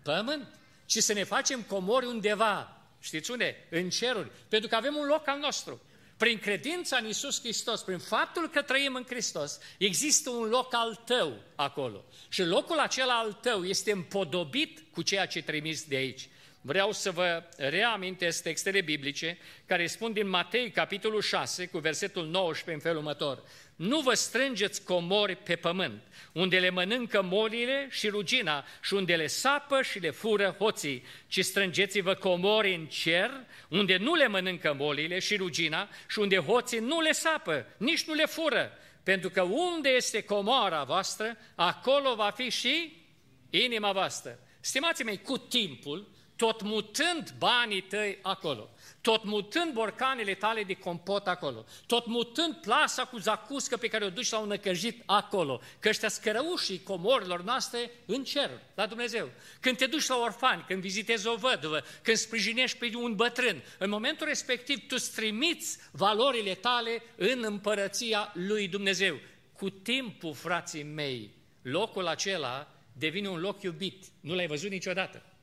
pământ, 0.04 0.48
ci 0.86 0.98
să 0.98 1.14
ne 1.14 1.24
facem 1.24 1.62
comori 1.62 2.06
undeva, 2.06 2.82
știți 3.00 3.32
unde? 3.32 3.68
În 3.70 3.90
ceruri, 3.90 4.32
pentru 4.50 4.70
că 4.70 4.76
avem 4.76 4.96
un 4.96 5.08
loc 5.08 5.28
al 5.28 5.40
nostru. 5.40 5.82
Prin 6.18 6.40
credința 6.40 6.98
în 6.98 7.06
Iisus 7.06 7.40
Hristos, 7.40 7.82
prin 7.82 7.98
faptul 7.98 8.50
că 8.50 8.62
trăim 8.62 8.96
în 8.96 9.06
Hristos, 9.08 9.60
există 9.78 10.30
un 10.30 10.48
loc 10.50 10.74
al 10.74 11.02
tău 11.06 11.40
acolo. 11.56 12.06
Și 12.30 12.44
locul 12.44 12.80
acela 12.80 13.18
al 13.18 13.34
tău 13.34 13.64
este 13.64 13.92
împodobit 13.92 14.84
cu 14.92 15.02
ceea 15.02 15.26
ce 15.26 15.42
trimis 15.42 15.84
de 15.84 15.96
aici. 15.96 16.30
Vreau 16.68 16.92
să 16.92 17.12
vă 17.12 17.44
reamintesc 17.58 18.44
textele 18.44 18.82
biblice 18.82 19.38
care 19.66 19.88
spun 19.88 20.14
din 20.14 20.30
Matei, 20.30 20.72
capitolul 20.72 21.22
6, 21.22 21.66
cu 21.66 21.78
versetul 21.78 22.26
19 22.26 22.72
în 22.72 22.80
felul 22.80 22.98
următor. 22.98 23.44
Nu 23.76 24.00
vă 24.00 24.14
strângeți 24.14 24.84
comori 24.84 25.36
pe 25.36 25.56
pământ, 25.56 26.02
unde 26.32 26.60
le 26.60 26.70
mănâncă 26.70 27.22
molile 27.22 27.88
și 27.90 28.08
rugina 28.08 28.66
și 28.82 28.94
unde 28.94 29.16
le 29.16 29.28
sapă 29.28 29.82
și 29.82 30.00
le 30.00 30.10
fură 30.10 30.56
hoții, 30.60 31.04
ci 31.28 31.44
strângeți-vă 31.44 32.14
comori 32.14 32.76
în 32.76 32.86
cer, 32.86 33.32
unde 33.70 33.98
nu 33.98 34.14
le 34.14 34.28
mănâncă 34.28 34.74
molile 34.74 35.20
și 35.20 35.36
rugina 35.36 35.90
și 36.10 36.20
unde 36.20 36.38
hoții 36.38 36.80
nu 36.80 37.02
le 37.02 37.12
sapă, 37.12 37.66
nici 37.78 38.04
nu 38.04 38.14
le 38.14 38.26
fură, 38.26 38.72
pentru 39.04 39.30
că 39.30 39.42
unde 39.42 39.90
este 39.90 40.24
comoara 40.24 40.84
voastră, 40.84 41.38
acolo 41.56 42.16
va 42.16 42.30
fi 42.30 42.50
și 42.50 43.06
inima 43.50 43.92
voastră. 43.92 44.40
Stimați 44.60 45.04
mei, 45.04 45.22
cu 45.22 45.38
timpul, 45.38 46.16
tot 46.38 46.62
mutând 46.62 47.34
banii 47.38 47.82
tăi 47.82 48.20
acolo, 48.22 48.70
tot 49.02 49.24
mutând 49.24 49.74
borcanele 49.74 50.34
tale 50.34 50.64
de 50.64 50.74
compot 50.74 51.28
acolo, 51.28 51.66
tot 51.86 52.06
mutând 52.06 52.56
plasa 52.56 53.06
cu 53.06 53.18
zacuscă 53.18 53.78
pe 53.78 53.88
care 53.88 54.06
o 54.06 54.10
duci 54.10 54.30
la 54.30 54.38
un 54.38 54.48
năcăjit 54.48 55.04
acolo, 55.06 55.62
că 55.80 55.90
ăștia 55.90 56.10
scărăușii 56.10 56.84
comorilor 56.84 57.44
noastre 57.44 57.92
în 58.06 58.24
cer, 58.24 58.50
la 58.76 58.86
Dumnezeu. 58.86 59.30
Când 59.60 59.78
te 59.78 59.86
duci 59.86 60.08
la 60.08 60.18
orfani, 60.18 60.64
când 60.68 60.82
vizitezi 60.82 61.28
o 61.28 61.36
văduvă, 61.36 61.84
când 62.02 62.18
sprijinești 62.18 62.78
pe 62.78 62.92
un 62.96 63.16
bătrân, 63.16 63.64
în 63.78 63.90
momentul 63.90 64.28
respectiv 64.28 64.78
tu 64.78 64.96
îți 64.98 65.16
trimiți 65.16 65.78
valorile 65.92 66.54
tale 66.54 67.04
în 67.16 67.44
împărăția 67.44 68.32
lui 68.34 68.68
Dumnezeu. 68.68 69.20
Cu 69.54 69.70
timpul, 69.70 70.34
frații 70.34 70.84
mei, 70.84 71.32
locul 71.62 72.08
acela 72.08 72.68
devine 72.94 73.30
un 73.30 73.40
loc 73.40 73.62
iubit. 73.62 74.06
Nu 74.20 74.36
l-ai 74.36 74.48
văzut 74.48 74.70
niciodată. 74.70 75.37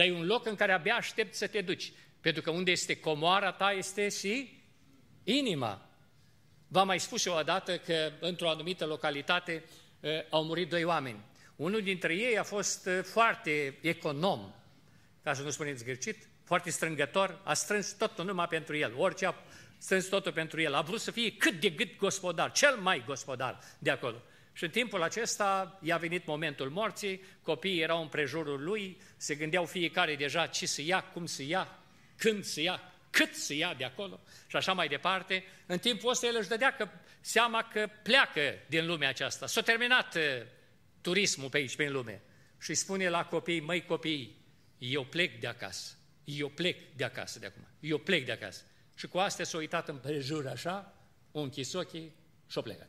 Dar 0.00 0.08
e 0.08 0.12
un 0.12 0.26
loc 0.26 0.46
în 0.46 0.54
care 0.54 0.72
abia 0.72 0.94
aștept 0.94 1.34
să 1.34 1.46
te 1.46 1.60
duci. 1.60 1.92
Pentru 2.20 2.42
că 2.42 2.50
unde 2.50 2.70
este 2.70 3.00
comoara 3.00 3.52
ta 3.52 3.72
este 3.72 4.08
și 4.08 4.62
inima. 5.24 5.90
V-am 6.68 6.86
mai 6.86 7.00
spus 7.00 7.24
eu 7.24 7.36
odată 7.36 7.78
că 7.78 8.12
într-o 8.20 8.50
anumită 8.50 8.86
localitate 8.86 9.64
uh, 10.00 10.10
au 10.30 10.44
murit 10.44 10.68
doi 10.68 10.84
oameni. 10.84 11.20
Unul 11.56 11.82
dintre 11.82 12.14
ei 12.14 12.38
a 12.38 12.42
fost 12.42 12.86
uh, 12.86 13.00
foarte 13.02 13.78
econom, 13.80 14.54
ca 15.22 15.34
să 15.34 15.42
nu 15.42 15.50
spuneți 15.50 15.84
greșit, 15.84 16.28
foarte 16.44 16.70
strângător, 16.70 17.40
a 17.44 17.54
strâns 17.54 17.92
totul 17.92 18.24
numai 18.24 18.46
pentru 18.46 18.76
el, 18.76 18.92
orice 18.96 19.26
a 19.26 19.34
strâns 19.78 20.06
totul 20.06 20.32
pentru 20.32 20.60
el. 20.60 20.74
A 20.74 20.80
vrut 20.80 21.00
să 21.00 21.10
fie 21.10 21.32
cât 21.32 21.60
de 21.60 21.74
cât 21.74 21.96
gospodar, 21.96 22.52
cel 22.52 22.76
mai 22.76 23.02
gospodar 23.06 23.58
de 23.78 23.90
acolo. 23.90 24.22
Și 24.60 24.66
în 24.66 24.72
timpul 24.72 25.02
acesta 25.02 25.78
i-a 25.82 25.96
venit 25.96 26.26
momentul 26.26 26.70
morții, 26.70 27.22
copiii 27.42 27.80
erau 27.80 28.02
în 28.02 28.08
prejurul 28.08 28.62
lui, 28.62 29.00
se 29.16 29.34
gândeau 29.34 29.64
fiecare 29.64 30.16
deja 30.16 30.46
ce 30.46 30.66
să 30.66 30.82
ia, 30.82 31.02
cum 31.02 31.26
să 31.26 31.42
ia, 31.42 31.78
când 32.16 32.44
să 32.44 32.60
ia, 32.60 32.92
cât 33.10 33.34
să 33.34 33.54
ia 33.54 33.74
de 33.74 33.84
acolo 33.84 34.20
și 34.46 34.56
așa 34.56 34.72
mai 34.72 34.88
departe. 34.88 35.44
În 35.66 35.78
timpul 35.78 36.10
ăsta 36.10 36.26
el 36.26 36.36
își 36.38 36.48
dădea 36.48 36.76
că, 36.76 36.88
seama 37.20 37.62
că 37.62 37.88
pleacă 38.02 38.54
din 38.66 38.86
lumea 38.86 39.08
aceasta. 39.08 39.46
S-a 39.46 39.60
terminat 39.60 40.14
uh, 40.14 40.22
turismul 41.00 41.48
pe 41.48 41.56
aici, 41.56 41.76
pe 41.76 41.88
lume. 41.88 42.22
Și 42.58 42.74
spune 42.74 43.08
la 43.08 43.24
copii, 43.24 43.60
măi 43.60 43.84
copii, 43.84 44.36
eu 44.78 45.04
plec 45.04 45.40
de 45.40 45.46
acasă. 45.46 45.94
Eu 46.24 46.48
plec 46.48 46.78
de 46.96 47.04
acasă 47.04 47.38
de 47.38 47.46
acum. 47.46 47.66
Eu 47.80 47.98
plec 47.98 48.24
de 48.24 48.32
acasă. 48.32 48.62
Și 48.94 49.06
cu 49.06 49.18
astea 49.18 49.44
s-a 49.44 49.56
uitat 49.56 49.88
în 49.88 49.96
prejur 49.96 50.46
așa, 50.46 50.94
o 51.32 51.40
închis 51.40 51.72
ochii 51.72 52.14
și 52.46 52.58
a 52.58 52.60
plecat. 52.60 52.88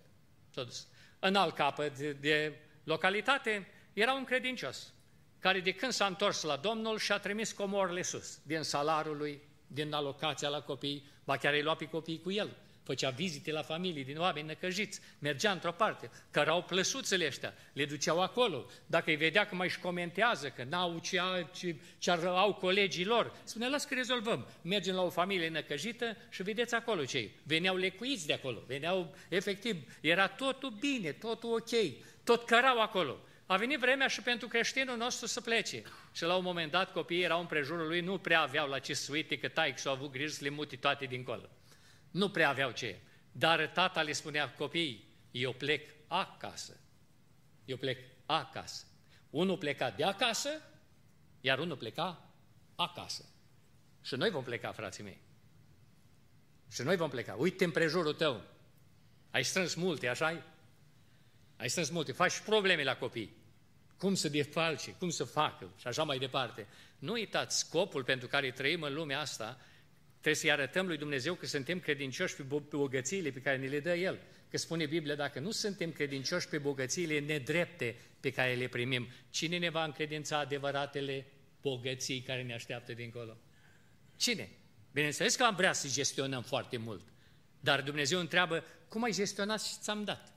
S-a 0.53 0.63
dus. 0.63 0.87
În 1.23 1.35
alt 1.35 1.55
capăt 1.55 1.97
de, 1.97 2.11
de 2.11 2.59
localitate 2.83 3.67
era 3.93 4.13
un 4.13 4.23
credincios 4.23 4.93
care 5.39 5.59
de 5.59 5.71
când 5.71 5.91
s-a 5.91 6.05
întors 6.05 6.43
la 6.43 6.55
Domnul 6.55 6.97
și-a 6.97 7.17
trimis 7.17 7.51
comorile 7.51 8.01
sus, 8.01 8.39
din 8.43 8.61
salarul 8.61 9.17
lui, 9.17 9.41
din 9.67 9.93
alocația 9.93 10.49
la 10.49 10.61
copii, 10.61 11.05
ba 11.23 11.37
chiar 11.37 11.53
îi 11.53 11.61
lua 11.61 11.75
pe 11.75 11.85
copii 11.85 12.21
cu 12.21 12.31
el, 12.31 12.57
făcea 12.83 13.09
vizite 13.09 13.51
la 13.51 13.61
familii 13.61 14.03
din 14.03 14.17
oameni 14.17 14.47
năcăjiți, 14.47 14.99
mergea 15.19 15.51
într-o 15.51 15.71
parte, 15.71 16.09
care 16.31 16.49
au 16.49 16.63
plăsuțele 16.63 17.25
ăștia, 17.25 17.53
le 17.73 17.85
duceau 17.85 18.21
acolo. 18.21 18.65
Dacă 18.85 19.09
îi 19.09 19.15
vedea 19.15 19.45
că 19.45 19.55
mai 19.55 19.67
își 19.67 19.79
comentează, 19.79 20.49
că 20.49 20.63
n-au 20.63 20.99
ce, 20.99 21.19
ce, 21.53 21.75
ce 21.97 22.11
au 22.11 22.53
colegii 22.53 23.05
lor, 23.05 23.33
spune, 23.43 23.69
las 23.69 23.85
că 23.85 23.93
rezolvăm. 23.93 24.47
Mergem 24.61 24.95
la 24.95 25.01
o 25.01 25.09
familie 25.09 25.49
năcăjită 25.49 26.17
și 26.29 26.43
vedeți 26.43 26.75
acolo 26.75 27.05
cei. 27.05 27.31
Veneau 27.43 27.75
lecuiți 27.75 28.27
de 28.27 28.33
acolo, 28.33 28.63
veneau, 28.67 29.15
efectiv, 29.29 29.97
era 30.01 30.27
totul 30.27 30.69
bine, 30.79 31.11
totul 31.11 31.53
ok, 31.53 31.93
tot 32.23 32.45
cărau 32.45 32.81
acolo. 32.81 33.19
A 33.45 33.57
venit 33.57 33.79
vremea 33.79 34.07
și 34.07 34.21
pentru 34.21 34.47
creștinul 34.47 34.97
nostru 34.97 35.27
să 35.27 35.41
plece. 35.41 35.83
Și 36.13 36.23
la 36.23 36.35
un 36.35 36.43
moment 36.43 36.71
dat 36.71 36.91
copiii 36.91 37.23
erau 37.23 37.39
în 37.39 37.45
prejurul 37.45 37.87
lui, 37.87 38.01
nu 38.01 38.17
prea 38.17 38.41
aveau 38.41 38.67
la 38.67 38.79
ce 38.79 38.93
să 38.93 39.11
uite, 39.11 39.37
că 39.37 39.47
taic 39.47 39.77
s-au 39.77 39.93
avut 39.93 40.11
grijă 40.11 40.31
să 40.31 40.43
le 40.43 40.49
muti 40.49 40.77
toate 40.77 41.05
dincolo. 41.05 41.49
Nu 42.11 42.29
prea 42.29 42.49
aveau 42.49 42.71
ce. 42.71 42.99
Dar 43.31 43.67
tata 43.67 44.01
le 44.01 44.11
spunea 44.11 44.53
copiii, 44.53 45.05
eu 45.31 45.53
plec 45.53 45.89
acasă. 46.07 46.79
Eu 47.65 47.77
plec 47.77 47.97
acasă. 48.25 48.85
Unul 49.29 49.57
pleca 49.57 49.89
de 49.89 50.03
acasă, 50.03 50.49
iar 51.41 51.59
unul 51.59 51.77
pleca 51.77 52.29
acasă. 52.75 53.25
Și 54.01 54.15
noi 54.15 54.29
vom 54.29 54.43
pleca, 54.43 54.71
frații 54.71 55.03
mei. 55.03 55.21
Și 56.71 56.81
noi 56.81 56.95
vom 56.95 57.09
pleca. 57.09 57.33
Uite 57.33 57.63
în 57.63 57.71
prejurul 57.71 58.13
tău. 58.13 58.41
Ai 59.31 59.43
strâns 59.43 59.73
multe, 59.73 60.07
așa 60.07 60.43
Ai 61.57 61.69
strâns 61.69 61.89
multe. 61.89 62.11
Faci 62.11 62.39
probleme 62.39 62.83
la 62.83 62.97
copii. 62.97 63.35
Cum 63.97 64.15
să 64.15 64.29
defalce, 64.29 64.91
cum 64.91 65.09
să 65.09 65.23
facă 65.23 65.69
și 65.77 65.87
așa 65.87 66.03
mai 66.03 66.17
departe. 66.17 66.67
Nu 66.99 67.11
uitați, 67.11 67.59
scopul 67.59 68.03
pentru 68.03 68.27
care 68.27 68.51
trăim 68.51 68.81
în 68.81 68.93
lumea 68.93 69.19
asta 69.19 69.59
Trebuie 70.21 70.35
să-i 70.35 70.51
arătăm 70.51 70.87
lui 70.87 70.97
Dumnezeu 70.97 71.33
că 71.33 71.45
suntem 71.45 71.79
credincioși 71.79 72.35
pe 72.35 72.43
bogățiile 72.69 73.31
pe 73.31 73.41
care 73.41 73.57
ne 73.57 73.67
le 73.67 73.79
dă 73.79 73.95
El. 73.95 74.19
Că 74.49 74.57
spune 74.57 74.85
Biblia, 74.85 75.15
dacă 75.15 75.39
nu 75.39 75.51
suntem 75.51 75.91
credincioși 75.91 76.47
pe 76.47 76.57
bogățiile 76.57 77.19
nedrepte 77.19 77.95
pe 78.19 78.31
care 78.31 78.53
le 78.53 78.67
primim, 78.67 79.07
cine 79.29 79.57
ne 79.57 79.69
va 79.69 79.83
încredința 79.83 80.39
adevăratele 80.39 81.25
bogății 81.61 82.21
care 82.21 82.43
ne 82.43 82.53
așteaptă 82.53 82.93
dincolo? 82.93 83.37
Cine? 84.15 84.49
Bineînțeles 84.91 85.35
că 85.35 85.43
am 85.43 85.55
vrea 85.55 85.73
să 85.73 85.87
gestionăm 85.87 86.41
foarte 86.41 86.77
mult, 86.77 87.07
dar 87.59 87.81
Dumnezeu 87.81 88.19
întreabă, 88.19 88.63
cum 88.87 89.03
ai 89.03 89.11
gestionat 89.11 89.63
și 89.63 89.73
ți-am 89.79 90.03
dat? 90.03 90.33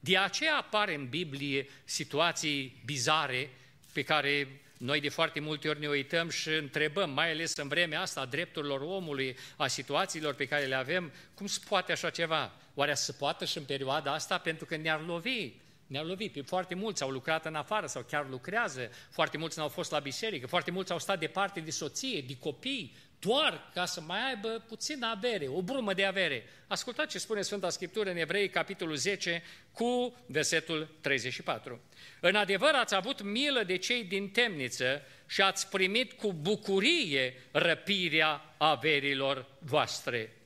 De 0.00 0.18
aceea 0.18 0.56
apare 0.56 0.94
în 0.94 1.08
Biblie 1.08 1.66
situații 1.84 2.82
bizare 2.84 3.50
pe 3.92 4.02
care 4.02 4.60
noi 4.82 5.00
de 5.00 5.08
foarte 5.08 5.40
multe 5.40 5.68
ori 5.68 5.80
ne 5.80 5.88
uităm 5.88 6.28
și 6.28 6.48
întrebăm, 6.48 7.10
mai 7.10 7.30
ales 7.30 7.56
în 7.56 7.68
vremea 7.68 8.00
asta, 8.00 8.20
a 8.20 8.26
drepturilor 8.26 8.80
omului, 8.80 9.36
a 9.56 9.66
situațiilor 9.66 10.34
pe 10.34 10.46
care 10.46 10.64
le 10.64 10.74
avem, 10.74 11.12
cum 11.34 11.46
se 11.46 11.60
poate 11.68 11.92
așa 11.92 12.10
ceva? 12.10 12.52
Oare 12.74 12.94
să 12.94 13.12
poată 13.12 13.44
și 13.44 13.58
în 13.58 13.64
perioada 13.64 14.12
asta? 14.12 14.38
Pentru 14.38 14.64
că 14.64 14.76
ne-ar 14.76 15.04
lovi 15.06 15.52
ne-au 15.86 16.04
lovit. 16.04 16.42
Foarte 16.46 16.74
mulți 16.74 17.02
au 17.02 17.10
lucrat 17.10 17.46
în 17.46 17.54
afară 17.54 17.86
sau 17.86 18.02
chiar 18.02 18.26
lucrează, 18.28 18.90
foarte 19.10 19.38
mulți 19.38 19.58
n-au 19.58 19.68
fost 19.68 19.90
la 19.90 19.98
biserică, 19.98 20.46
foarte 20.46 20.70
mulți 20.70 20.92
au 20.92 20.98
stat 20.98 21.18
departe 21.18 21.60
de 21.60 21.70
soție, 21.70 22.20
de 22.20 22.36
copii, 22.38 22.96
doar 23.24 23.70
ca 23.74 23.84
să 23.84 24.00
mai 24.00 24.28
aibă 24.28 24.64
puțină 24.68 25.06
avere, 25.06 25.46
o 25.48 25.62
brumă 25.62 25.94
de 25.94 26.04
avere. 26.04 26.44
Ascultați 26.66 27.10
ce 27.10 27.18
spune 27.18 27.42
Sfânta 27.42 27.70
Scriptură 27.70 28.10
în 28.10 28.16
Evrei, 28.16 28.48
capitolul 28.48 28.96
10, 28.96 29.42
cu 29.72 30.16
versetul 30.26 30.88
34. 31.00 31.80
În 32.20 32.34
adevăr 32.34 32.74
ați 32.74 32.94
avut 32.94 33.22
milă 33.22 33.62
de 33.62 33.76
cei 33.76 34.04
din 34.04 34.30
temniță 34.30 35.02
și 35.26 35.40
ați 35.40 35.68
primit 35.68 36.12
cu 36.12 36.32
bucurie 36.32 37.34
răpirea 37.52 38.54
averilor 38.58 39.46
voastre. 39.58 40.36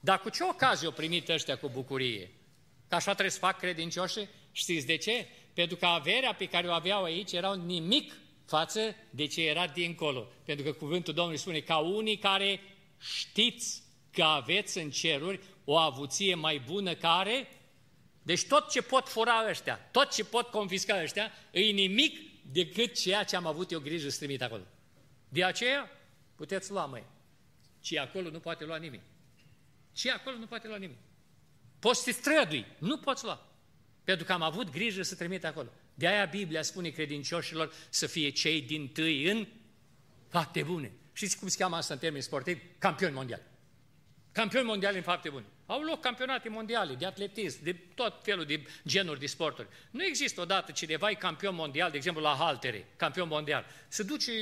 Dar 0.00 0.20
cu 0.20 0.28
ce 0.28 0.44
ocazie 0.44 0.86
au 0.86 0.92
primit 0.92 1.28
ăștia 1.28 1.56
cu 1.56 1.68
bucurie? 1.68 2.30
Că 2.88 2.94
așa 2.94 3.10
trebuie 3.10 3.30
să 3.30 3.38
fac 3.38 3.58
credincioși? 3.58 4.28
Știți 4.52 4.86
de 4.86 4.96
ce? 4.96 5.26
Pentru 5.54 5.76
că 5.76 5.86
averea 5.86 6.34
pe 6.34 6.46
care 6.46 6.68
o 6.68 6.72
aveau 6.72 7.02
aici 7.02 7.32
erau 7.32 7.54
nimic 7.54 8.12
față 8.46 8.94
de 9.10 9.26
ce 9.26 9.48
era 9.48 9.66
dincolo. 9.66 10.28
Pentru 10.44 10.64
că 10.64 10.72
cuvântul 10.72 11.14
Domnului 11.14 11.40
spune 11.40 11.60
ca 11.60 11.76
unii 11.76 12.18
care 12.18 12.60
știți 12.98 13.82
că 14.10 14.22
aveți 14.22 14.78
în 14.78 14.90
ceruri 14.90 15.40
o 15.64 15.76
avuție 15.76 16.34
mai 16.34 16.58
bună 16.58 16.94
care... 16.94 17.48
Deci 18.22 18.46
tot 18.46 18.70
ce 18.70 18.82
pot 18.82 19.08
fura 19.08 19.48
ăștia, 19.48 19.78
tot 19.90 20.10
ce 20.12 20.24
pot 20.24 20.46
confisca 20.46 21.02
ăștia, 21.02 21.32
e 21.50 21.60
nimic 21.60 22.42
decât 22.42 22.94
ceea 23.00 23.24
ce 23.24 23.36
am 23.36 23.46
avut 23.46 23.70
eu 23.70 23.80
grijă 23.80 24.08
să 24.08 24.18
trimit 24.18 24.42
acolo. 24.42 24.62
De 25.28 25.44
aceea 25.44 25.90
puteți 26.34 26.70
lua, 26.70 26.86
măi. 26.86 27.04
Ce 27.80 27.98
acolo 27.98 28.30
nu 28.30 28.38
poate 28.38 28.64
lua 28.64 28.76
nimic. 28.76 29.00
Ce 29.92 30.10
acolo 30.10 30.36
nu 30.36 30.46
poate 30.46 30.68
lua 30.68 30.76
nimic. 30.76 30.98
Poți 31.78 31.98
să 31.98 32.04
te 32.04 32.10
strădui, 32.10 32.66
nu 32.78 32.98
poți 32.98 33.24
lua. 33.24 33.46
Pentru 34.04 34.24
că 34.24 34.32
am 34.32 34.42
avut 34.42 34.70
grijă 34.70 35.02
să 35.02 35.14
trimit 35.14 35.44
acolo. 35.44 35.68
De 35.98 36.06
aia 36.06 36.24
Biblia 36.24 36.62
spune 36.62 36.88
credincioșilor 36.88 37.72
să 37.88 38.06
fie 38.06 38.28
cei 38.28 38.60
din 38.60 38.88
tâi 38.88 39.30
în 39.30 39.46
fapte 40.28 40.62
bune. 40.62 40.92
Știți 41.12 41.38
cum 41.38 41.48
se 41.48 41.56
cheamă 41.58 41.76
asta 41.76 41.94
în 41.94 42.00
termeni 42.00 42.22
sportivi? 42.22 42.60
Campioni 42.78 43.14
mondiali. 43.14 43.42
Campioni 44.32 44.66
mondiali 44.66 44.96
în 44.96 45.02
fapte 45.02 45.28
bune. 45.28 45.44
Au 45.66 45.82
loc 45.82 46.00
campionate 46.00 46.48
mondiale 46.48 46.94
de 46.94 47.06
atletism, 47.06 47.62
de 47.62 47.72
tot 47.72 48.20
felul 48.22 48.44
de 48.44 48.62
genuri 48.86 49.20
de 49.20 49.26
sporturi. 49.26 49.68
Nu 49.90 50.04
există 50.04 50.40
odată 50.40 50.72
cineva 50.72 51.10
e 51.10 51.14
campion 51.14 51.54
mondial, 51.54 51.90
de 51.90 51.96
exemplu 51.96 52.22
la 52.22 52.36
haltere, 52.38 52.88
campion 52.96 53.28
mondial. 53.28 53.66
Se 53.88 54.02
duce 54.02 54.32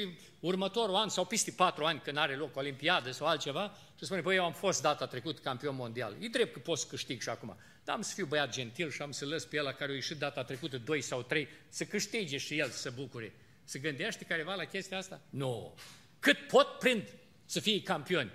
următorul 0.40 0.94
an 0.94 1.08
sau 1.08 1.24
peste 1.24 1.50
patru 1.50 1.84
ani 1.84 2.00
când 2.00 2.16
are 2.16 2.36
loc 2.36 2.56
olimpiadă 2.56 3.10
sau 3.10 3.26
altceva 3.26 3.76
și 3.98 4.04
spune, 4.04 4.20
păi 4.20 4.36
eu 4.36 4.44
am 4.44 4.52
fost 4.52 4.82
data 4.82 5.06
trecut 5.06 5.38
campion 5.38 5.74
mondial. 5.74 6.16
E 6.20 6.28
drept 6.28 6.52
că 6.52 6.58
pot 6.58 6.78
să 6.78 6.86
câștig 6.88 7.20
și 7.20 7.28
acum. 7.28 7.56
Dar 7.84 7.94
am 7.94 8.02
să 8.02 8.14
fiu 8.14 8.26
băiat 8.26 8.52
gentil 8.52 8.90
și 8.90 9.02
am 9.02 9.10
să 9.10 9.26
lăs 9.26 9.44
pe 9.44 9.56
el 9.56 9.72
care 9.72 9.92
a 9.92 9.94
ieșit 9.94 10.16
data 10.16 10.44
trecută, 10.44 10.78
doi 10.78 11.00
sau 11.00 11.22
trei, 11.22 11.48
să 11.68 11.84
câștige 11.84 12.36
și 12.36 12.58
el, 12.58 12.70
să 12.70 12.78
se 12.78 12.90
bucure. 12.90 13.32
Se 13.64 13.78
gândește 13.78 14.24
careva 14.24 14.54
la 14.54 14.64
chestia 14.64 14.98
asta? 14.98 15.20
Nu. 15.30 15.74
Cât 16.18 16.38
pot 16.38 16.78
prind 16.78 17.08
să 17.44 17.60
fie 17.60 17.82
campioni. 17.82 18.32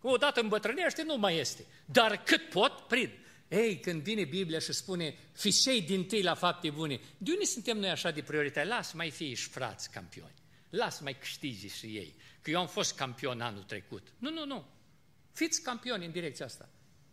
Odată 0.00 0.40
îmbătrânește, 0.40 1.02
nu 1.02 1.16
mai 1.16 1.36
este. 1.36 1.64
Dar 1.84 2.22
cât 2.22 2.48
pot, 2.48 2.72
prind. 2.72 3.10
Ei, 3.48 3.80
când 3.80 4.02
vine 4.02 4.24
Biblia 4.24 4.58
și 4.58 4.72
spune, 4.72 5.14
fișei 5.32 5.82
din 5.82 6.04
tâi 6.04 6.22
la 6.22 6.34
fapte 6.34 6.70
bune, 6.70 7.00
de 7.18 7.30
unde 7.32 7.44
suntem 7.44 7.78
noi 7.78 7.90
așa 7.90 8.10
de 8.10 8.22
prioritate? 8.22 8.68
Las, 8.68 8.92
mai 8.92 9.10
fie 9.10 9.34
și 9.34 9.48
frați 9.48 9.90
campioni. 9.90 10.34
Las 10.70 11.00
mai 11.00 11.18
câștigi 11.18 11.68
și 11.68 11.86
ei, 11.86 12.14
că 12.42 12.50
eu 12.50 12.60
am 12.60 12.66
fost 12.66 12.94
campion 12.96 13.40
anul 13.40 13.62
trecut. 13.62 14.12
Nu, 14.18 14.30
nu, 14.30 14.46
nu. 14.46 14.66
Fiți 15.32 15.62
campioni 15.62 16.04
în 16.04 16.10
direcția 16.10 16.44
asta. 16.44 16.68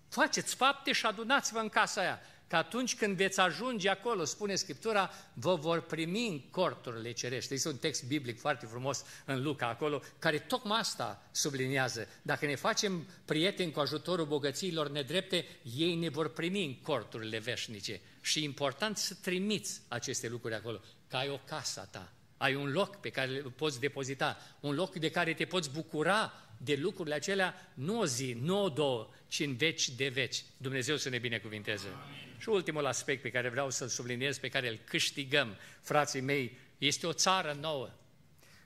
Faceți 0.10 0.56
fapte 0.56 0.92
și 0.92 1.06
adunați-vă 1.06 1.60
în 1.60 1.70
casa 1.70 2.02
aia 2.02 2.22
că 2.50 2.56
atunci 2.56 2.96
când 2.96 3.16
veți 3.16 3.40
ajunge 3.40 3.90
acolo, 3.90 4.24
spune 4.24 4.56
Scriptura, 4.56 5.12
vă 5.34 5.56
vor 5.56 5.82
primi 5.82 6.28
în 6.28 6.40
corturile 6.40 7.12
cerești. 7.12 7.54
Este 7.54 7.68
un 7.68 7.78
text 7.78 8.04
biblic 8.04 8.40
foarte 8.40 8.66
frumos 8.66 9.04
în 9.26 9.44
Luca 9.44 9.68
acolo, 9.68 10.02
care 10.20 10.40
tocmai 10.40 10.80
asta 10.80 11.24
subliniază. 11.32 12.08
Dacă 12.22 12.46
ne 12.46 12.56
facem 12.56 13.08
prieteni 13.26 13.72
cu 13.72 13.80
ajutorul 13.80 14.26
bogățiilor 14.26 14.90
nedrepte, 14.90 15.46
ei 15.78 15.96
ne 15.96 16.10
vor 16.10 16.34
primi 16.34 16.66
în 16.66 16.76
corturile 16.82 17.38
veșnice. 17.38 18.02
Și 18.22 18.40
e 18.40 18.44
important 18.44 18.98
să 18.98 19.16
trimiți 19.22 19.82
aceste 19.88 20.28
lucruri 20.28 20.56
acolo, 20.56 20.80
că 21.08 21.16
ai 21.16 21.30
o 21.30 21.40
casă 21.46 21.88
ta, 21.92 22.12
ai 22.38 22.56
un 22.56 22.72
loc 22.72 22.96
pe 22.96 23.10
care 23.10 23.42
îl 23.44 23.52
poți 23.52 23.80
depozita, 23.80 24.38
un 24.60 24.76
loc 24.76 24.96
de 24.96 25.12
care 25.12 25.34
te 25.34 25.46
poți 25.46 25.70
bucura 25.70 26.34
de 26.58 26.76
lucrurile 26.82 27.16
acelea, 27.16 27.72
nu 27.74 28.00
o 28.00 28.06
zi, 28.06 28.38
nu 28.42 28.64
o 28.64 28.70
două, 28.70 29.10
ci 29.30 29.40
în 29.40 29.56
veci 29.56 29.90
de 29.90 30.08
veci. 30.08 30.44
Dumnezeu 30.58 30.98
să 30.98 31.10
ne 31.10 31.18
binecuvinteze. 31.18 31.88
Amin. 31.88 32.36
Și 32.38 32.50
ultimul 32.50 32.86
aspect 32.86 33.22
pe 33.22 33.30
care 33.30 33.50
vreau 33.50 33.70
să-l 33.70 33.88
subliniez, 33.88 34.38
pe 34.38 34.50
care 34.50 34.70
îl 34.70 34.80
câștigăm, 34.86 35.56
frații 35.82 36.22
mei, 36.22 36.58
este 36.78 37.08
o 37.08 37.14
țară 37.14 37.58
nouă. 37.62 37.90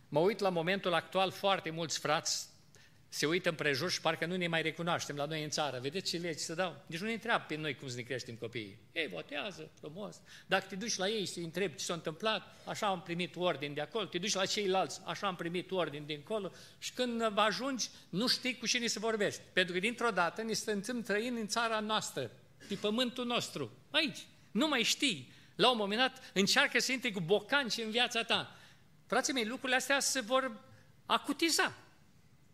Mă 0.09 0.19
uit 0.19 0.39
la 0.39 0.49
momentul 0.49 0.93
actual, 0.93 1.31
foarte 1.31 1.69
mulți 1.69 1.99
frați 1.99 2.47
se 3.13 3.25
uită 3.25 3.49
împrejur 3.49 3.91
și 3.91 4.01
parcă 4.01 4.25
nu 4.25 4.35
ne 4.35 4.47
mai 4.47 4.61
recunoaștem 4.61 5.15
la 5.15 5.25
noi 5.25 5.43
în 5.43 5.49
țară. 5.49 5.79
Vedeți 5.79 6.09
ce 6.09 6.17
legi 6.17 6.39
se 6.39 6.53
dau? 6.53 6.83
Deci 6.87 6.99
nu 6.99 7.05
ne 7.05 7.13
întreabă 7.13 7.45
pe 7.47 7.55
noi 7.55 7.75
cum 7.75 7.87
să 7.87 7.95
ne 7.95 8.01
creștem 8.01 8.35
copiii. 8.35 8.77
Ei, 8.91 9.07
votează, 9.07 9.71
frumos. 9.79 10.21
Dacă 10.45 10.65
te 10.69 10.75
duci 10.75 10.95
la 10.95 11.07
ei 11.07 11.25
și 11.25 11.39
întrebi 11.39 11.75
ce 11.75 11.83
s-a 11.83 11.93
întâmplat, 11.93 12.41
așa 12.65 12.87
am 12.87 13.01
primit 13.01 13.35
ordin 13.35 13.73
de 13.73 13.81
acolo, 13.81 14.05
te 14.05 14.17
duci 14.17 14.33
la 14.33 14.45
ceilalți, 14.45 15.01
așa 15.05 15.27
am 15.27 15.35
primit 15.35 15.71
ordin 15.71 16.05
de 16.05 16.19
acolo 16.23 16.51
și 16.79 16.93
când 16.93 17.37
ajungi, 17.37 17.89
nu 18.09 18.27
știi 18.27 18.57
cu 18.57 18.67
cine 18.67 18.87
să 18.87 18.99
vorbești. 18.99 19.41
Pentru 19.53 19.73
că 19.73 19.79
dintr-o 19.79 20.09
dată 20.09 20.41
ne 20.41 20.53
stânțăm 20.53 21.01
trăind 21.01 21.37
în 21.37 21.47
țara 21.47 21.79
noastră, 21.79 22.31
pe 22.67 22.75
pământul 22.75 23.25
nostru, 23.25 23.71
aici. 23.91 24.19
Nu 24.51 24.67
mai 24.67 24.83
știi. 24.83 25.31
La 25.55 25.69
un 25.71 25.77
moment 25.77 25.99
dat 25.99 26.31
încearcă 26.33 26.79
să 26.79 26.91
intri 26.91 27.11
cu 27.11 27.19
bocanci 27.19 27.77
în 27.77 27.89
viața 27.89 28.23
ta. 28.23 28.55
Frații 29.07 29.33
mei, 29.33 29.45
lucrurile 29.45 29.75
astea 29.75 29.99
se 29.99 30.19
vor 30.19 30.51
acutiza. 31.05 31.82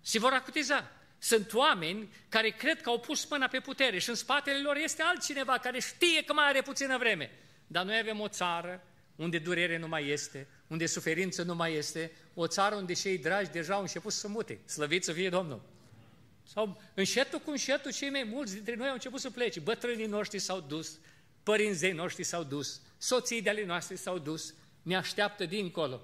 Se 0.01 0.19
vor 0.19 0.33
acutiza. 0.33 0.91
Sunt 1.17 1.53
oameni 1.53 2.13
care 2.29 2.49
cred 2.49 2.81
că 2.81 2.89
au 2.89 2.99
pus 2.99 3.25
mâna 3.29 3.47
pe 3.47 3.59
putere 3.59 3.99
și 3.99 4.09
în 4.09 4.15
spatele 4.15 4.59
lor 4.59 4.75
este 4.75 5.01
altcineva 5.01 5.57
care 5.57 5.79
știe 5.79 6.23
că 6.23 6.33
mai 6.33 6.47
are 6.47 6.62
puțină 6.62 6.97
vreme. 6.97 7.31
Dar 7.67 7.85
noi 7.85 7.97
avem 7.97 8.19
o 8.19 8.27
țară 8.27 8.83
unde 9.15 9.38
durere 9.39 9.77
nu 9.77 9.88
mai 9.88 10.07
este, 10.07 10.47
unde 10.67 10.85
suferință 10.85 11.43
nu 11.43 11.55
mai 11.55 11.73
este, 11.73 12.12
o 12.33 12.47
țară 12.47 12.75
unde 12.75 12.93
cei 12.93 13.17
dragi 13.17 13.49
deja 13.49 13.73
au 13.73 13.81
început 13.81 14.12
să 14.12 14.27
mute. 14.27 14.59
Slăvit 14.65 15.03
să 15.03 15.13
fie 15.13 15.29
Domnul! 15.29 15.62
Sau 16.43 16.81
înșetul 16.93 17.39
cu 17.39 17.49
înșetul, 17.49 17.91
cei 17.91 18.09
mai 18.09 18.23
mulți 18.23 18.53
dintre 18.53 18.75
noi 18.75 18.88
au 18.88 18.93
început 18.93 19.19
să 19.19 19.29
plece. 19.29 19.59
Bătrânii 19.59 20.05
noștri 20.05 20.39
s-au 20.39 20.59
dus, 20.59 20.99
părinții 21.43 21.91
noștri 21.91 22.23
s-au 22.23 22.43
dus, 22.43 22.81
soții 22.97 23.41
de 23.41 23.49
ale 23.49 23.65
noastre 23.65 23.95
s-au 23.95 24.17
dus, 24.17 24.53
ne 24.81 24.95
așteaptă 24.95 25.45
dincolo. 25.45 26.01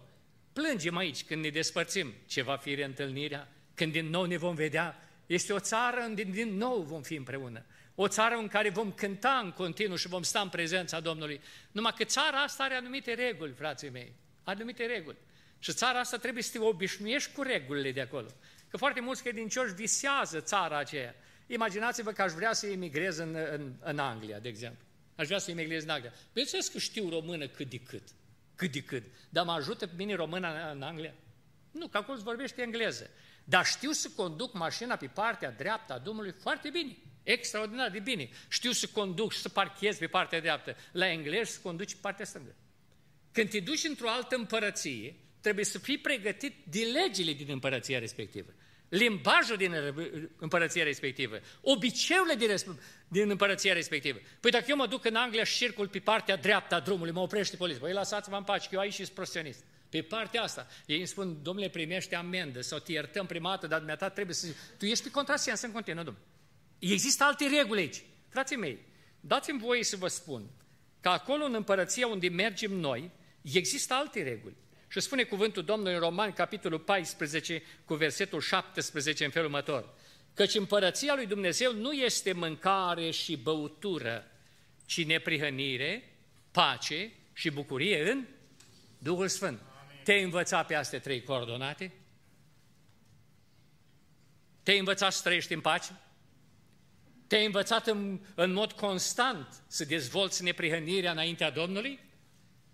Plângem 0.54 0.98
aici 0.98 1.24
când 1.24 1.44
ne 1.44 1.50
despărțim. 1.50 2.14
Ce 2.26 2.42
va 2.42 2.58
fi 2.58 2.76
reîntâlnirea? 2.76 3.55
Când 3.76 3.92
din 3.92 4.10
nou 4.10 4.24
ne 4.24 4.38
vom 4.38 4.56
vedea? 4.56 5.10
Este 5.26 5.54
o 5.54 5.60
țară 5.60 6.04
unde 6.08 6.24
din 6.24 6.58
nou 6.58 6.82
vom 6.82 7.02
fi 7.02 7.16
împreună. 7.16 7.66
O 7.96 8.08
țară 8.08 8.36
în 8.36 8.48
care 8.48 8.70
vom 8.70 8.92
cânta 8.92 9.42
în 9.44 9.52
continuu 9.52 9.96
și 9.96 10.08
vom 10.08 10.24
sta 10.24 10.40
în 10.40 10.50
prezența 10.50 11.00
Domnului. 11.00 11.42
Numai 11.72 11.94
că 11.98 12.04
țara 12.04 12.38
asta 12.38 12.64
are 12.64 12.76
anumite 12.76 13.14
reguli, 13.14 13.54
frații 13.54 13.90
mei. 13.90 14.14
Anumite 14.44 14.86
reguli. 14.86 15.18
Și 15.60 15.74
țara 15.74 16.00
asta 16.00 16.18
trebuie 16.18 16.44
să 16.44 16.52
te 16.52 16.60
obișnuiești 16.60 17.34
cu 17.34 17.42
regulile 17.42 17.92
de 17.92 18.02
acolo. 18.02 18.28
Că 18.68 18.78
foarte 18.78 19.00
mulți 19.00 19.22
credincioși 19.22 19.74
visează 19.74 20.40
țara 20.40 20.78
aceea. 20.78 21.16
Imaginați-vă 21.48 22.12
că 22.12 22.22
aș 22.22 22.32
vrea 22.32 22.54
să 22.54 22.68
emigrez 22.68 23.18
în, 23.18 23.36
în, 23.52 23.74
în 23.80 24.00
Anglia, 24.00 24.40
de 24.40 24.48
exemplu. 24.48 24.86
Aș 25.16 25.26
vrea 25.26 25.38
să 25.38 25.52
emigrez 25.52 25.84
în 25.84 25.90
Anglia. 25.90 26.14
Bineînțeles 26.28 26.68
că 26.68 26.78
știu 26.78 27.10
română 27.10 27.48
cât 27.48 27.70
de 27.70 27.80
cât. 27.80 28.04
Cât 28.56 28.72
de 28.72 28.82
cât. 28.82 29.04
Dar 29.30 29.46
mă 29.46 29.52
ajută 29.52 29.88
pe 29.88 29.94
mine 29.98 30.16
româna 30.16 30.72
în 30.72 30.82
Anglia? 30.82 31.14
Nu, 31.72 31.88
că 31.88 31.98
acolo 31.98 32.20
vorbește 32.24 32.62
engleză. 32.62 33.10
Dar 33.48 33.66
știu 33.66 33.92
să 33.92 34.10
conduc 34.16 34.54
mașina 34.54 34.96
pe 34.96 35.08
partea 35.08 35.52
dreaptă 35.52 35.94
a 35.94 36.00
drumului 36.00 36.32
foarte 36.42 36.70
bine. 36.70 36.98
Extraordinar 37.24 37.90
de 37.90 38.00
bine. 38.00 38.30
Știu 38.48 38.72
să 38.72 38.88
conduc 38.88 39.32
și 39.32 39.40
să 39.40 39.50
parchez 39.50 39.98
pe 39.98 40.08
partea 40.08 40.40
dreaptă. 40.42 40.76
La 40.92 41.08
englez 41.08 41.50
să 41.50 41.60
conduci 41.62 41.94
pe 41.94 42.00
partea 42.02 42.26
stângă. 42.26 42.56
Când 43.32 43.50
te 43.50 43.60
duci 43.60 43.84
într-o 43.84 44.10
altă 44.10 44.36
împărăție, 44.36 45.16
trebuie 45.42 45.66
să 45.66 45.80
fii 45.80 45.98
pregătit 45.98 46.56
de 46.66 46.80
legile 46.80 47.34
din 47.34 47.50
împărăția 47.50 48.00
respectivă 48.00 48.54
limbajul 48.90 49.58
din 49.58 49.74
împărăția 50.38 50.84
respectivă, 50.84 51.40
obiceiurile 51.62 52.36
din, 52.36 52.80
din 53.08 53.30
împărăția 53.30 53.74
respectivă. 53.74 54.20
Păi 54.40 54.52
dacă 54.52 54.66
eu 54.68 54.76
mă 54.76 54.88
duc 54.88 55.06
în 55.06 55.16
Anglia 55.16 55.44
și 55.44 55.58
circul 55.58 55.88
pe 55.88 56.00
partea 56.00 56.36
dreaptă 56.36 56.76
a 56.76 56.80
drumului, 56.80 57.12
mă 57.12 57.20
oprește 57.20 57.56
poliția, 57.56 57.82
păi 57.82 57.94
lăsați-mă 57.94 58.38
în 58.38 58.44
pace, 58.44 58.68
că 58.68 58.76
eu 58.76 58.82
aici 58.82 58.94
sunt 58.94 59.10
profesionist. 59.10 59.64
Pe 59.96 60.02
partea 60.02 60.42
asta, 60.42 60.68
ei 60.86 60.98
îmi 60.98 61.08
spun, 61.08 61.38
domnule, 61.42 61.70
primește 61.70 62.16
amendă 62.16 62.62
sau 62.62 62.80
te 62.80 62.92
iertăm 62.92 63.26
prima 63.26 63.50
dată, 63.50 63.68
dar 63.68 63.78
dumneata 63.78 64.10
trebuie 64.10 64.36
să... 64.36 64.48
Tu 64.78 64.86
ești 64.86 65.04
pe 65.04 65.12
contrasens 65.12 65.62
în 65.62 65.72
continuu, 65.72 66.04
domnule. 66.04 66.26
Există 66.80 67.24
alte 67.24 67.48
reguli 67.48 67.80
aici. 67.80 68.04
Frații 68.30 68.56
mei, 68.56 68.80
dați-mi 69.20 69.60
voie 69.60 69.84
să 69.84 69.96
vă 69.96 70.08
spun 70.08 70.50
că 71.02 71.10
acolo 71.10 71.44
în 71.44 71.54
împărăția 71.54 72.08
unde 72.08 72.30
mergem 72.30 72.72
noi, 72.72 73.12
există 73.42 73.94
alte 73.94 74.24
reguli. 74.24 74.56
Și 74.88 75.00
spune 75.00 75.24
cuvântul 75.24 75.64
Domnului 75.64 75.94
în 75.94 76.00
Roman, 76.00 76.32
capitolul 76.32 76.80
14, 76.80 77.64
cu 77.86 77.94
versetul 77.94 78.42
17 78.42 79.26
în 79.26 79.32
felul 79.32 79.48
următor. 79.48 79.94
Căci 80.34 80.56
împărăția 80.56 81.16
lui 81.16 81.26
Dumnezeu 81.26 81.74
nu 81.74 81.92
este 81.92 82.32
mâncare 82.32 83.12
și 83.12 83.38
băutură, 83.38 84.32
ci 84.86 85.06
neprihănire, 85.06 86.16
pace 86.52 87.12
și 87.34 87.50
bucurie 87.50 88.12
în 88.12 88.26
Duhul 89.06 89.28
Sfânt. 89.28 89.60
Amin. 90.06 90.20
Te-ai 90.20 90.24
învățat 90.24 90.68
pe 90.68 90.76
astea 90.76 91.00
trei 91.00 91.24
coordonate? 91.24 91.92
Te-ai 94.64 94.80
învățat 94.80 95.14
să 95.14 95.22
trăiești 95.24 95.54
în 95.54 95.62
pace? 95.62 95.92
Te-ai 97.28 97.46
învățat 97.46 97.88
în, 97.88 98.20
în 98.36 98.52
mod 98.52 98.72
constant 98.72 99.64
să 99.68 99.86
dezvolți 99.86 100.44
neprihănirea 100.44 101.12
înaintea 101.12 101.50
Domnului? 101.50 102.00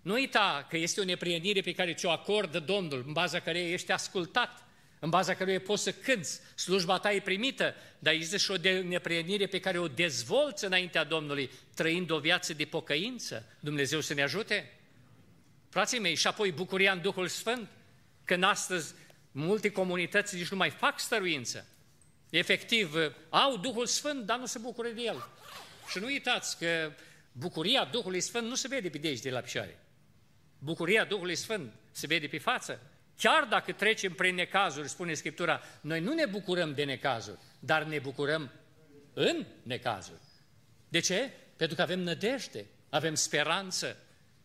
Nu 0.01 0.13
uita 0.13 0.65
că 0.69 0.77
este 0.77 1.01
o 1.01 1.03
neprienire 1.03 1.61
pe 1.61 1.73
care 1.73 1.93
ți-o 1.93 2.09
acordă 2.09 2.59
Domnul, 2.59 3.03
în 3.07 3.13
baza 3.13 3.39
care 3.39 3.59
ești 3.59 3.91
ascultat, 3.91 4.63
în 4.99 5.09
baza 5.09 5.33
căruia 5.33 5.59
poți 5.59 5.83
să 5.83 5.91
cânți, 5.91 6.39
slujba 6.55 6.99
ta 6.99 7.13
e 7.13 7.19
primită, 7.19 7.75
dar 7.99 8.13
există 8.13 8.37
și 8.37 8.51
o 8.51 8.81
neprienire 8.81 9.47
pe 9.47 9.59
care 9.59 9.79
o 9.79 9.87
dezvolți 9.87 10.65
înaintea 10.65 11.03
Domnului, 11.03 11.49
trăind 11.75 12.09
o 12.09 12.19
viață 12.19 12.53
de 12.53 12.65
pocăință. 12.65 13.45
Dumnezeu 13.59 13.99
să 13.99 14.13
ne 14.13 14.21
ajute? 14.21 14.80
Frații 15.71 15.99
mei, 15.99 16.15
și 16.15 16.27
apoi 16.27 16.51
bucuria 16.51 16.91
în 16.91 17.01
Duhul 17.01 17.27
Sfânt, 17.27 17.69
când 18.25 18.43
astăzi 18.43 18.93
multe 19.31 19.71
comunități 19.71 20.35
nici 20.35 20.47
nu 20.47 20.57
mai 20.57 20.69
fac 20.69 20.99
stăruință. 20.99 21.67
Efectiv, 22.29 22.95
au 23.29 23.57
Duhul 23.57 23.85
Sfânt, 23.85 24.25
dar 24.25 24.37
nu 24.37 24.45
se 24.45 24.59
bucură 24.59 24.87
de 24.87 25.01
El. 25.01 25.27
Și 25.89 25.99
nu 25.99 26.05
uitați 26.05 26.57
că 26.57 26.91
bucuria 27.31 27.85
Duhului 27.85 28.21
Sfânt 28.21 28.47
nu 28.47 28.55
se 28.55 28.67
vede 28.67 28.89
pe 28.89 28.97
de 28.97 29.07
aici, 29.07 29.19
de 29.19 29.29
la 29.29 29.39
picioare. 29.39 29.79
Bucuria 30.59 31.05
Duhului 31.05 31.35
Sfânt 31.35 31.73
se 31.91 32.07
vede 32.07 32.27
pe 32.27 32.37
față. 32.37 32.79
Chiar 33.17 33.43
dacă 33.43 33.71
trecem 33.71 34.13
prin 34.13 34.35
necazuri, 34.35 34.89
spune 34.89 35.13
Scriptura, 35.13 35.61
noi 35.81 35.99
nu 35.99 36.13
ne 36.13 36.25
bucurăm 36.25 36.73
de 36.73 36.83
necazuri, 36.83 37.39
dar 37.59 37.83
ne 37.83 37.99
bucurăm 37.99 38.51
în 39.13 39.45
necazuri. 39.63 40.19
De 40.87 40.99
ce? 40.99 41.31
Pentru 41.55 41.75
că 41.75 41.81
avem 41.81 41.99
nădejde, 41.99 42.65
avem 42.89 43.15
speranță. 43.15 43.97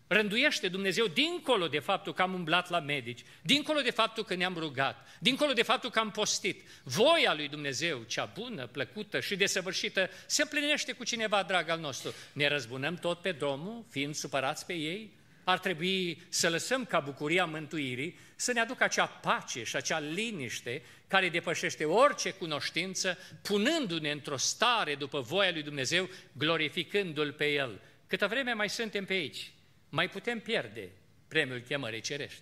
Rânduiește 0.09 0.69
Dumnezeu 0.69 1.07
dincolo 1.07 1.69
de 1.69 1.79
faptul 1.79 2.13
că 2.13 2.23
am 2.23 2.35
umblat 2.35 2.71
la 2.71 2.81
medici, 2.81 3.25
dincolo 3.43 3.81
de 3.81 3.91
faptul 3.91 4.25
că 4.25 4.35
ne-am 4.35 4.57
rugat, 4.59 5.07
dincolo 5.19 5.53
de 5.53 5.63
faptul 5.63 5.91
că 5.91 5.99
am 5.99 6.11
postit. 6.11 6.63
Voia 6.83 7.35
lui 7.35 7.49
Dumnezeu, 7.49 8.03
cea 8.03 8.25
bună, 8.25 8.67
plăcută 8.67 9.21
și 9.21 9.37
desăvârșită, 9.37 10.11
se 10.27 10.43
împlinește 10.43 10.93
cu 10.93 11.05
cineva 11.05 11.43
drag 11.43 11.69
al 11.69 11.81
nostru. 11.81 12.15
Ne 12.33 12.49
răzbunăm 12.49 12.95
tot 12.95 13.21
pe 13.21 13.33
drumul, 13.33 13.85
fiind 13.91 14.15
supărați 14.15 14.67
pe 14.67 14.73
ei, 14.73 15.13
ar 15.45 15.59
trebui 15.59 16.23
să 16.29 16.49
lăsăm 16.49 16.85
ca 16.85 17.01
bucuria 17.01 17.45
mântuirii 17.45 18.19
să 18.37 18.53
ne 18.53 18.61
aducă 18.61 18.85
acea 18.85 19.07
pace 19.07 19.65
și 19.65 19.77
acea 19.77 19.99
liniște 19.99 20.83
care 21.07 21.29
depășește 21.29 21.85
orice 21.85 22.31
cunoștință, 22.31 23.19
punându-ne 23.43 24.11
într-o 24.11 24.37
stare 24.37 24.95
după 24.95 25.21
voia 25.21 25.51
lui 25.51 25.63
Dumnezeu, 25.63 26.09
glorificându-L 26.33 27.33
pe 27.33 27.47
El. 27.47 27.81
Câtă 28.07 28.27
vreme 28.27 28.53
mai 28.53 28.69
suntem 28.69 29.05
pe 29.05 29.13
aici, 29.13 29.51
mai 29.89 30.09
putem 30.09 30.41
pierde 30.41 30.91
premiul 31.29 31.61
chemării 31.61 32.01
cerești. 32.01 32.41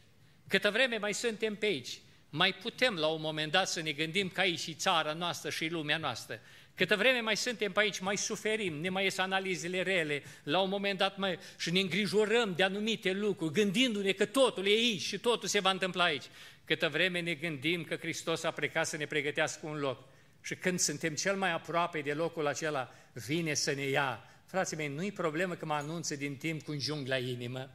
Câtă 0.48 0.70
vreme 0.70 0.96
mai 0.96 1.14
suntem 1.14 1.54
pe 1.56 1.66
aici, 1.66 1.98
mai 2.30 2.54
putem 2.54 2.94
la 2.94 3.06
un 3.06 3.20
moment 3.20 3.52
dat 3.52 3.68
să 3.68 3.82
ne 3.82 3.92
gândim 3.92 4.28
că 4.28 4.40
aici 4.40 4.60
și 4.60 4.74
țara 4.74 5.12
noastră 5.12 5.50
și 5.50 5.68
lumea 5.68 5.96
noastră 5.96 6.40
Câtă 6.76 6.96
vreme 6.96 7.20
mai 7.20 7.36
suntem 7.36 7.72
pe 7.72 7.80
aici, 7.80 7.98
mai 7.98 8.16
suferim, 8.16 8.74
ne 8.74 8.88
mai 8.88 9.04
ies 9.04 9.18
analizele 9.18 9.82
rele, 9.82 10.22
la 10.42 10.60
un 10.60 10.68
moment 10.68 10.98
dat 10.98 11.16
mai, 11.16 11.38
și 11.58 11.70
ne 11.70 11.80
îngrijorăm 11.80 12.52
de 12.56 12.62
anumite 12.62 13.12
lucruri, 13.12 13.52
gândindu-ne 13.52 14.12
că 14.12 14.24
totul 14.24 14.66
e 14.66 14.70
aici 14.70 15.00
și 15.00 15.18
totul 15.18 15.48
se 15.48 15.60
va 15.60 15.70
întâmpla 15.70 16.04
aici. 16.04 16.24
Câtă 16.64 16.88
vreme 16.88 17.20
ne 17.20 17.34
gândim 17.34 17.84
că 17.84 17.96
Hristos 17.96 18.42
a 18.42 18.50
plecat 18.50 18.86
să 18.86 18.96
ne 18.96 19.06
pregătească 19.06 19.66
un 19.66 19.78
loc 19.78 20.08
și 20.42 20.54
când 20.54 20.78
suntem 20.78 21.14
cel 21.14 21.36
mai 21.36 21.52
aproape 21.52 22.00
de 22.00 22.12
locul 22.12 22.46
acela, 22.46 22.94
vine 23.12 23.54
să 23.54 23.72
ne 23.72 23.88
ia. 23.88 24.24
Frații 24.54 24.76
mei, 24.76 24.88
nu-i 24.88 25.12
problemă 25.12 25.54
că 25.54 25.66
mă 25.66 25.74
anunță 25.74 26.16
din 26.16 26.36
timp 26.36 26.62
cu 26.62 26.70
un 26.70 26.78
jung 26.78 27.06
la 27.06 27.16
inimă, 27.16 27.70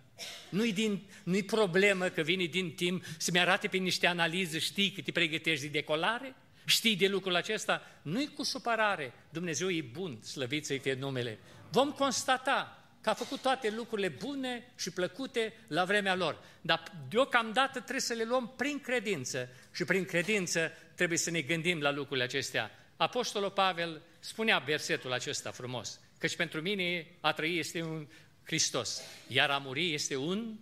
nu-i, 0.50 0.74
din, 0.74 1.02
nu-i 1.24 1.44
problemă 1.44 2.10
că 2.10 2.22
vine 2.22 2.46
din 2.46 2.72
timp 2.72 3.06
să-mi 3.18 3.40
arate 3.40 3.68
pe 3.68 3.78
niște 3.78 4.08
analize, 4.08 4.60
știi 4.60 4.92
că 4.92 5.02
te 5.02 5.12
pregătești 5.12 5.66
de 5.66 5.72
decolare? 5.72 6.36
Știi 6.66 6.96
de 6.96 7.08
lucrul 7.08 7.36
acesta? 7.36 7.82
Nu-i 8.02 8.34
cu 8.34 8.44
supărare. 8.44 9.14
Dumnezeu 9.30 9.70
e 9.70 9.82
bun, 9.82 10.22
slăvit 10.24 10.66
să-i 10.66 10.80
fie 10.80 10.94
numele. 10.94 11.40
Vom 11.72 11.92
constata 11.92 12.88
că 13.02 13.10
a 13.10 13.14
făcut 13.14 13.42
toate 13.42 13.74
lucrurile 13.76 14.08
bune 14.08 14.72
și 14.78 14.92
plăcute 14.92 15.54
la 15.68 15.86
vremea 15.86 16.16
lor. 16.16 16.44
Dar 16.62 16.84
deocamdată 17.10 17.80
trebuie 17.80 18.02
să 18.02 18.14
le 18.14 18.24
luăm 18.24 18.54
prin 18.58 18.80
credință 18.80 19.50
și 19.74 19.86
prin 19.86 20.06
credință 20.06 20.72
trebuie 20.96 21.18
să 21.18 21.32
ne 21.32 21.42
gândim 21.42 21.82
la 21.82 21.92
lucrurile 21.92 22.26
acestea. 22.26 22.72
Apostolul 22.98 23.52
Pavel 23.52 24.02
spunea 24.20 24.58
versetul 24.58 25.14
acesta 25.14 25.52
frumos, 25.52 26.00
căci 26.20 26.36
pentru 26.36 26.62
mine 26.62 27.08
a 27.20 27.34
trăi 27.34 27.58
este 27.58 27.82
un 27.82 28.08
Hristos, 28.44 29.02
iar 29.28 29.50
a 29.50 29.58
muri 29.58 29.94
este 29.94 30.16
un 30.16 30.58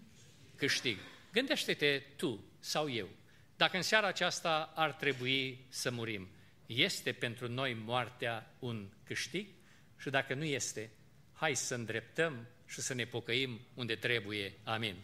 câștig. 0.56 0.98
Gândește-te 1.32 2.04
tu 2.16 2.44
sau 2.60 2.92
eu, 2.92 3.10
dacă 3.58 3.78
în 3.78 3.84
seara 3.84 4.08
aceasta 4.08 4.74
ar 4.76 4.92
trebui 4.94 5.66
să 5.70 5.92
murim, 5.92 6.28
este 6.66 7.12
pentru 7.12 7.48
noi 7.48 7.74
moartea 7.74 8.56
un 8.60 8.88
câștig? 9.04 9.48
Și 9.98 10.10
dacă 10.10 10.34
nu 10.34 10.44
este, 10.44 10.90
hai 11.34 11.56
să 11.56 11.76
îndreptăm 11.76 12.48
și 12.68 12.82
să 12.82 12.94
ne 12.94 13.06
pocăim 13.06 13.60
unde 13.74 13.96
trebuie. 13.96 14.54
Amin. 14.64 14.96